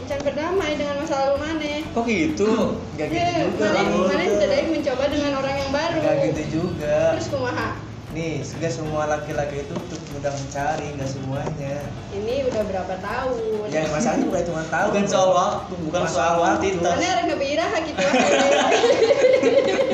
encan 0.00 0.18
berdamai 0.24 0.78
dengan 0.78 0.96
masa 1.02 1.14
lalu 1.28 1.36
mana 1.42 1.72
kok 1.92 2.04
gitu? 2.06 2.50
Gak 2.96 3.06
gitu 3.10 3.18
Ya, 3.18 3.44
juga 3.50 3.66
mana 3.68 4.06
mana 4.06 4.24
sedang 4.32 4.68
mencoba 4.70 5.04
dengan 5.10 5.32
orang 5.36 5.54
yang 5.58 5.70
baru. 5.74 5.98
Gak 6.00 6.16
gitu 6.30 6.42
juga. 6.62 6.98
Terus 7.18 7.28
kumaha? 7.28 7.68
Nih 8.16 8.40
gak 8.40 8.72
semua 8.72 9.04
laki-laki 9.04 9.68
itu 9.68 9.74
tuh 9.76 10.00
mudah 10.16 10.32
mencari 10.32 10.86
gak 10.96 11.10
semuanya. 11.12 11.76
Ini 12.16 12.34
udah 12.48 12.62
berapa 12.64 12.94
tahun? 13.04 13.68
Ya 13.68 13.84
masalahnya 13.92 14.24
bukan 14.32 14.42
cuma 14.48 14.62
tahu 14.72 14.86
bukan 14.94 15.04
soal 15.04 15.30
waktu 15.36 15.74
bukan 15.84 16.02
soal 16.08 16.34
waktu. 16.40 16.66
mana 16.80 17.04
orang 17.04 17.26
ngebirah 17.28 17.70
gitu 17.84 18.00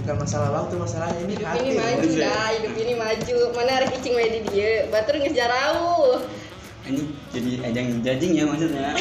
bukan 0.00 0.16
masalah 0.16 0.48
waktu 0.50 0.74
masalahnya 0.80 1.20
ini 1.22 1.32
hidup 1.36 1.48
hati 1.52 1.60
ini 1.60 1.72
maju 1.76 2.08
Iya. 2.08 2.24
dah 2.24 2.48
hidup 2.56 2.74
ini 2.76 2.94
maju. 2.96 3.36
Mana 3.52 3.70
arek 3.80 3.90
icing 4.00 4.14
wae 4.16 4.28
di 4.32 4.40
dia? 4.48 4.72
Batur 4.88 5.14
jarau 5.30 6.20
ini 6.88 7.12
jadi 7.30 7.50
ajang 7.70 7.86
judging 8.02 8.32
ya 8.34 8.44
maksudnya. 8.48 8.96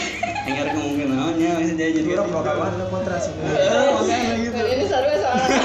Yang 0.45 0.55
harus 0.61 0.71
ngomongin 0.77 1.07
namanya 1.09 1.49
maksudnya 1.57 1.87
jadi 1.89 1.95
jadi 2.03 2.09
orang 2.19 2.29
bakal 2.35 2.55
mana 2.59 2.85
kontra 2.91 3.17
sih. 3.17 3.33
Eh, 3.33 4.45
gitu. 4.45 4.59
Ini 4.59 4.83
seru 4.85 5.09
soalnya. 5.15 5.47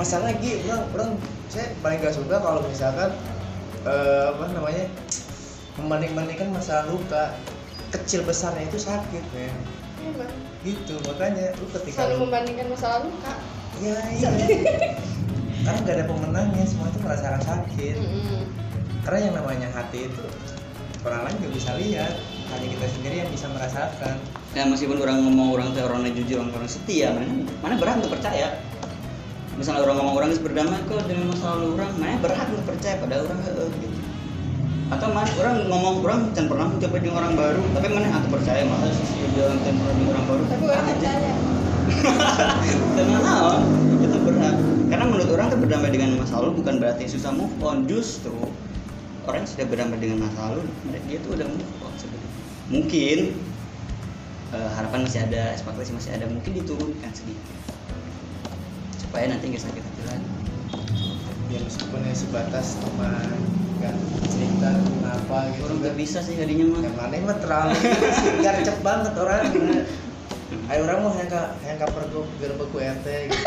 Masalah 0.00 0.28
lagi 0.32 0.50
orang 0.68 0.84
orang 0.92 1.10
saya 1.48 1.66
paling 1.80 1.98
gak 2.04 2.14
suka 2.14 2.36
kalau 2.38 2.60
misalkan 2.68 3.10
eh, 3.84 4.24
apa 4.32 4.44
namanya 4.52 4.84
membanding-bandingkan 5.80 6.48
masalah 6.52 6.84
luka 6.88 7.32
kecil 7.92 8.24
besarnya 8.24 8.64
itu 8.68 8.76
sakit 8.80 9.24
Emang. 10.04 10.55
Gitu 10.66 10.94
makanya 11.06 11.54
lu 11.62 11.66
ketika 11.70 11.96
selalu 12.02 12.14
lu- 12.18 12.22
membandingkan 12.26 12.66
masa 12.74 12.86
lalu 12.98 13.08
kak. 13.22 13.38
Ya 13.78 13.96
iya. 14.18 14.28
Karena 15.62 15.78
nggak 15.82 15.96
ada 15.98 16.06
pemenangnya 16.10 16.64
semua 16.66 16.90
itu 16.90 16.98
merasakan 17.02 17.42
sakit. 17.42 17.96
Mm-mm. 18.02 18.42
karena 19.06 19.30
yang 19.30 19.34
namanya 19.38 19.68
hati 19.70 20.10
itu 20.10 20.24
orang 21.06 21.30
lain 21.30 21.36
nggak 21.38 21.54
bisa 21.54 21.70
lihat. 21.78 22.14
Hanya 22.50 22.66
kita 22.74 22.86
sendiri 22.90 23.16
yang 23.22 23.30
bisa 23.30 23.46
merasakan. 23.50 24.18
Ya 24.58 24.66
meskipun 24.66 24.98
orang 24.98 25.22
ngomong 25.22 25.54
orang 25.54 25.68
teh 25.74 25.82
orangnya 25.86 26.10
jujur 26.18 26.42
orang 26.42 26.50
orang 26.58 26.70
setia 26.70 27.14
mana 27.14 27.26
mana 27.62 27.74
berhak 27.78 28.02
untuk 28.02 28.18
percaya? 28.18 28.58
Misalnya 29.54 29.86
orang 29.86 29.96
ngomong 30.02 30.14
orang 30.18 30.30
berdamai 30.36 30.80
kok 30.84 31.06
dengan 31.06 31.30
masa 31.30 31.54
lalu 31.54 31.78
orang 31.78 31.90
mana 31.96 32.18
berhak 32.18 32.46
untuk 32.50 32.66
percaya 32.74 32.94
pada 32.98 33.14
orang 33.22 33.38
heeh 33.46 33.68
gitu 33.78 33.98
atau 34.86 35.10
mana 35.10 35.26
orang 35.42 35.66
ngomong 35.66 35.94
orang 36.06 36.20
jangan 36.30 36.46
pernah 36.46 36.66
mencoba 36.70 36.96
dengan 37.02 37.16
orang 37.18 37.34
baru. 37.34 37.62
Tapi 37.74 37.86
mana 37.90 38.06
atau 38.14 38.28
percaya 38.30 38.62
masa 38.70 38.86
sih 38.94 39.26
dia 39.34 39.50
jangan 39.50 39.74
pernah 39.82 39.94
dengan 39.98 40.10
orang 40.14 40.26
baru? 40.30 40.42
Tapi 40.46 40.64
orang 40.70 40.86
Aja. 40.94 41.12
dengan 42.98 43.20
naon 43.22 43.60
itu 43.98 44.18
berhak. 44.22 44.56
Karena 44.86 45.04
menurut 45.10 45.28
orang 45.34 45.46
tuh 45.50 45.58
berdamai 45.58 45.90
dengan 45.90 46.10
masa 46.18 46.38
lalu 46.38 46.62
bukan 46.62 46.74
berarti 46.78 47.04
susah 47.10 47.34
move 47.34 47.54
on. 47.66 47.90
Justru 47.90 48.34
orang 49.26 49.42
yang 49.42 49.50
sudah 49.50 49.66
berdamai 49.66 49.98
dengan 49.98 50.18
masa 50.30 50.54
lalu 50.54 50.62
dia 51.10 51.18
tuh 51.18 51.30
udah 51.34 51.46
move 51.50 51.74
on 51.82 51.94
sebenarnya. 51.98 52.30
Mungkin 52.70 53.18
eh, 54.54 54.70
harapan 54.78 55.00
masih 55.02 55.20
ada 55.26 55.50
ekspektasi 55.50 55.90
masih 55.98 56.10
ada 56.14 56.30
mungkin 56.30 56.62
diturunkan 56.62 57.10
sedikit. 57.10 57.58
Supaya 59.02 59.34
nanti 59.34 59.50
nggak 59.50 59.62
sakit 59.66 59.82
hati 59.82 60.02
lagi. 60.06 60.28
Ya 61.50 61.58
meskipun 61.62 62.02
sebatas 62.10 62.78
teman 62.82 63.55
nggak 63.80 63.94
cerita 64.32 64.70
kenapa 64.72 65.36
gitu. 65.52 65.60
Orang 65.68 65.78
kan 65.78 65.82
nggak 65.84 65.96
bisa 65.96 66.18
sih 66.24 66.34
hadinya 66.36 66.64
mah. 66.72 66.80
Yang 66.84 66.96
mana 66.96 67.16
mah 67.24 67.38
terlalu 67.40 67.74
garcep 68.44 68.78
banget 68.80 69.12
orang. 69.16 69.44
Ayo 70.66 70.80
orang 70.86 70.98
mau 71.02 71.12
yang 71.14 71.30
ka 71.30 71.58
yang 71.66 71.78
ka 71.78 71.86
pergub 71.90 72.26
gerbek 72.38 72.70
ku 72.70 72.78
RT 72.78 73.06
gitu. 73.06 73.44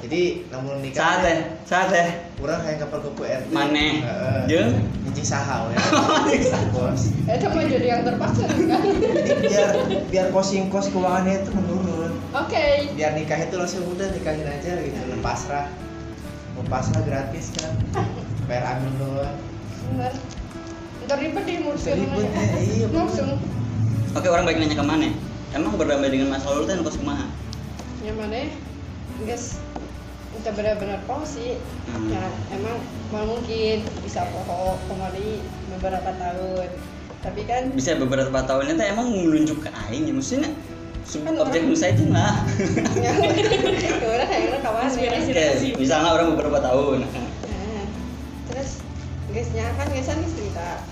jadi 0.00 0.48
namun 0.48 0.80
nikah 0.80 0.96
saat 0.96 1.18
teh 1.20 1.36
saat 1.68 1.88
teh 1.92 2.08
orang 2.40 2.64
yang 2.64 2.80
ka 2.80 2.88
pergub 2.88 3.16
ku 3.16 3.24
RT 3.24 3.48
Maneh. 3.52 4.04
Heeh. 4.04 4.40
Jeung? 4.48 4.70
Nyicing 5.08 5.28
sahau 5.28 5.72
ya. 5.72 5.80
Bos. 6.76 7.12
Eh 7.28 7.36
cuma 7.40 7.64
jadi 7.64 7.86
yang 7.96 8.02
terpaksa 8.04 8.44
kan? 8.44 8.80
Jadi 8.80 9.32
biar 9.44 9.68
biar 10.12 10.26
kosing 10.32 10.68
kos 10.68 10.92
keuangannya 10.92 11.44
itu 11.44 11.50
menurun. 11.56 12.12
Oke. 12.36 12.92
Biar 12.96 13.16
nikah 13.16 13.40
itu 13.40 13.56
langsung 13.56 13.84
udah 13.88 14.08
nikahin 14.12 14.48
aja 14.48 14.80
gitu. 14.84 15.00
Pasrah. 15.24 15.68
Mau 16.56 16.64
pasrah 16.68 17.00
gratis 17.04 17.56
kan 17.56 17.72
bayar 18.50 18.64
angin 18.66 18.92
doang. 18.98 19.36
Bener 19.94 20.12
ntar 21.06 21.16
ribet 21.22 21.42
di 21.42 21.54
musuh 21.62 21.94
Ribet 21.94 22.22
ya, 22.22 22.42
iya, 22.60 22.86
langsung. 22.90 23.38
Oke 24.14 24.26
orang 24.26 24.46
baik 24.46 24.58
nanya 24.58 24.74
ke 24.74 24.84
mana 24.84 25.10
emang 25.54 25.74
berdamai 25.78 26.10
dengan 26.10 26.34
masa 26.34 26.50
lalu 26.50 26.66
teh 26.66 26.74
kos 26.82 26.98
kumaha? 26.98 27.26
Yang 28.02 28.16
mana 28.18 28.38
guys 29.22 29.44
kita 30.34 30.50
benar-benar 30.54 30.98
poho 31.06 31.22
sih. 31.26 31.58
Hmm. 31.90 32.10
ya 32.10 32.22
emang 32.54 32.78
mal 33.14 33.26
mungkin 33.26 33.86
bisa 34.02 34.26
poho 34.34 34.78
kembali 34.90 35.42
beberapa 35.78 36.10
tahun. 36.18 36.68
Tapi 37.20 37.40
kan 37.46 37.62
bisa 37.74 37.98
beberapa 37.98 38.38
tahunnya 38.42 38.74
teh 38.74 38.86
emang 38.90 39.14
menunjuk 39.14 39.62
ke 39.62 39.70
aing 39.90 40.10
ya 40.10 40.14
maksudnya 40.14 40.50
Kan 41.10 41.34
objek 41.42 41.66
orang- 41.66 41.74
nu 41.74 41.74
saya 41.74 41.98
lah 42.06 42.38
ya 43.02 43.10
ya 43.18 43.98
udah 43.98 44.26
kayaknya 44.30 44.58
kawan 44.62 44.86
misalnya 45.74 46.10
orang 46.14 46.38
beberapa 46.38 46.62
tahun 46.62 47.02
guysnya 49.30 49.66
kan 49.78 49.86
guysnya 49.90 50.18
nih 50.18 50.30
cerita 50.30 50.82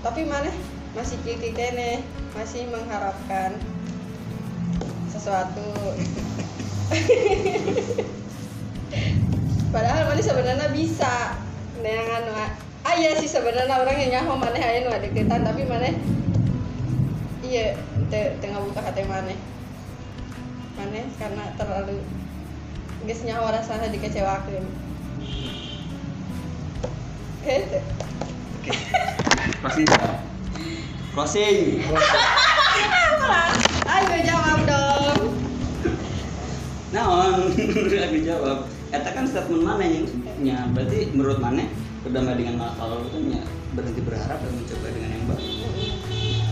tapi 0.00 0.24
mana 0.24 0.48
masih 0.96 1.18
kiki 1.26 1.52
kene 1.52 2.00
masih 2.32 2.70
mengharapkan 2.70 3.58
sesuatu. 5.10 5.68
Padahal 9.74 10.08
mana 10.08 10.22
sebenarnya 10.22 10.68
bisa. 10.72 11.36
Dengan 11.78 12.24
anu 12.24 12.32
ah 12.34 12.94
iya 12.98 13.14
sih 13.22 13.30
sebenarnya 13.30 13.78
orang 13.78 13.96
yang 14.02 14.10
nyaho 14.18 14.34
mana 14.34 14.58
aya 14.58 14.82
nu 14.82 14.90
deketan 14.98 15.46
tapi 15.46 15.62
mana 15.62 15.94
iya 17.46 17.78
te, 18.10 18.34
tengah 18.42 18.58
buka 18.66 18.82
hati 18.82 19.06
mana 19.06 19.30
mana 20.74 21.06
karena 21.22 21.44
terlalu 21.54 22.02
geus 23.06 23.22
nyaho 23.22 23.46
rasanya 23.46 23.94
dikecewakan 23.94 24.66
Gitu. 27.48 27.80
closing 29.64 29.88
closing. 31.16 31.80
Ayo 33.88 34.20
jawab 34.20 34.68
dong. 34.68 35.32
naon? 36.92 37.48
Udah 37.88 38.12
dijawab 38.12 38.68
eta 38.92 39.16
kan 39.16 39.24
statement 39.24 39.64
mana 39.64 39.80
yang 39.80 40.04
ya 40.44 40.68
berarti 40.76 41.08
menurut 41.16 41.40
mana? 41.40 41.64
Berdamai 42.04 42.36
dengan 42.36 42.60
masa 42.60 42.84
lalu 42.84 43.08
itu 43.08 43.18
ya 43.32 43.40
berhenti 43.72 44.00
berharap 44.04 44.44
dan 44.44 44.52
mencoba 44.52 44.86
dengan 44.92 45.10
yang 45.16 45.24
baru. 45.24 45.44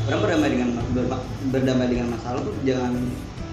Orang 0.08 0.20
berdamai 0.24 0.48
dengan 0.48 0.68
ber- 0.96 1.24
berdamai 1.52 1.86
dengan 1.92 2.06
masa 2.16 2.26
lalu 2.32 2.40
tuh 2.48 2.54
jangan 2.64 2.92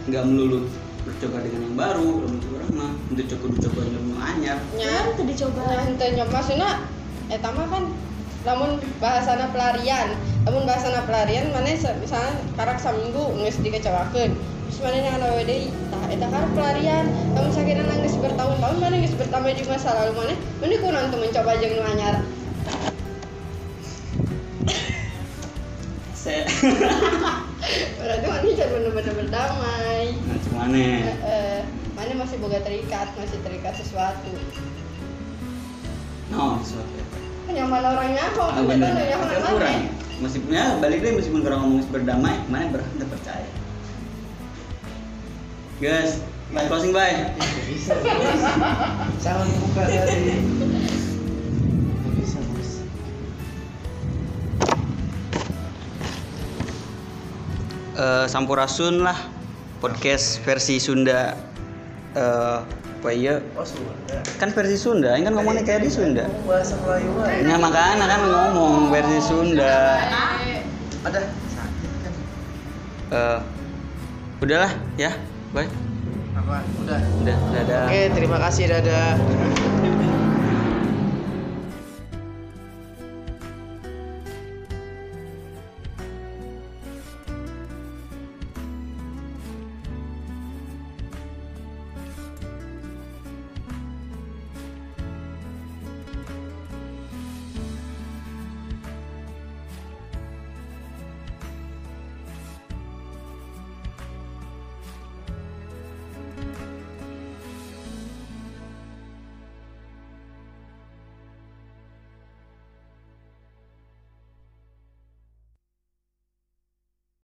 nggak 0.07 0.23
melulu 0.31 0.71
bercoba 1.03 1.43
dengan 1.43 1.59
yang 1.67 1.75
baru 1.75 2.07
menurut 2.23 2.47
orang 2.55 2.71
mah 2.71 2.91
untuk 3.11 3.25
coba 3.35 3.45
coba 3.67 3.79
yang 3.83 4.07
anyar. 4.31 4.57
Ya, 4.79 5.11
dicoba. 5.11 5.59
nah, 5.67 5.91
ente 5.91 6.05
nyoba 6.15 6.39
maksudnya 6.39 6.71
eta 7.29 7.49
mah 7.53 7.67
kan 7.71 7.83
lamun 8.43 8.81
bahasana 8.99 9.51
pelarian. 9.55 10.17
Lamun 10.43 10.67
bahasana 10.67 11.07
pelarian 11.07 11.51
mana 11.55 11.71
misalnya 11.75 12.33
karak 12.59 12.79
saminggu 12.81 13.23
geus 13.39 13.59
dikecewakeun 13.63 14.35
terus 14.67 14.79
mana 14.81 14.97
yang 14.99 15.15
anu 15.21 15.37
deui 15.45 15.69
tah 15.93 16.03
eta 16.11 16.27
karak 16.27 16.51
pelarian. 16.57 17.05
Lamun 17.37 17.51
sakitna 17.55 17.83
nangis 17.87 18.19
bertahun-tahun 18.19 18.77
mana 18.81 18.95
geus 18.99 19.15
bertambah 19.15 19.51
di 19.55 19.63
masa 19.69 19.95
lalu 19.95 20.11
mana? 20.17 20.35
Mana 20.59 20.75
kunaon 20.81 21.11
teu 21.11 21.19
mencoba 21.21 21.51
jeung 21.61 21.77
nu 21.77 21.83
anyar 21.87 22.15
berarti 27.99 28.25
mana 28.27 28.47
jangan 28.55 28.71
bener-bener 28.79 29.13
berdamai 29.15 30.15
nah 30.23 30.37
cuman 30.47 30.71
Eh, 31.23 31.61
mana 31.95 32.13
masih 32.19 32.37
boga 32.39 32.59
terikat 32.63 33.11
masih 33.19 33.39
terikat 33.43 33.75
sesuatu 33.75 34.31
no 36.33 36.57
sesuatu 36.65 36.93
efek 36.97 37.21
nyaman 37.53 37.85
orangnya 37.85 38.25
kok 38.33 38.49
ah, 38.49 38.65
bener. 38.65 38.89
nyaman 38.97 39.27
agak 39.29 39.51
kurang. 39.53 39.85
Meskipun 40.25 40.49
ya 40.57 40.65
balik 40.81 41.05
deh 41.05 41.13
meskipun 41.13 41.45
kurang 41.45 41.59
ngomong 41.61 41.85
berdamai 41.93 42.41
mana 42.49 42.73
udah 42.73 43.07
percaya. 43.13 43.49
Guys 45.77 46.17
bye 46.49 46.65
closing 46.65 46.89
bye. 46.89 47.29
Salam 49.21 49.45
buka 49.45 49.81
dari 49.85 50.41
bisa 52.17 52.39
bos 52.49 52.71
Eh, 57.93 58.25
Sampurasun 58.25 59.05
lah 59.05 59.17
podcast 59.77 60.41
versi 60.41 60.81
Sunda. 60.81 61.37
Eh 62.17 62.82
apa 63.03 63.11
iya? 63.11 63.43
Oh 63.59 63.67
Sunda 63.67 63.91
kan 64.39 64.47
versi 64.55 64.79
Sunda 64.79 65.11
ini 65.19 65.27
kan 65.27 65.35
ngomongnya 65.35 65.67
kayak 65.67 65.83
di 65.83 65.91
Sunda. 65.91 66.23
Bahasa 66.47 66.79
Melayu 66.79 67.11
nah 67.43 67.59
makanya 67.59 68.05
kan 68.07 68.21
ngomong 68.23 68.95
versi 68.95 69.19
Sunda. 69.19 69.99
Ada? 71.03 71.19
Sakit 71.51 71.91
kan 71.99 72.13
Eh, 73.11 73.39
udahlah 74.39 74.71
ya. 74.95 75.11
Bye. 75.51 75.67
Apa? 76.31 76.63
Udah. 76.79 76.99
Udah 77.19 77.37
dadah. 77.51 77.83
Oke 77.91 78.01
terima 78.15 78.37
kasih 78.39 78.71
dadah 78.71 79.19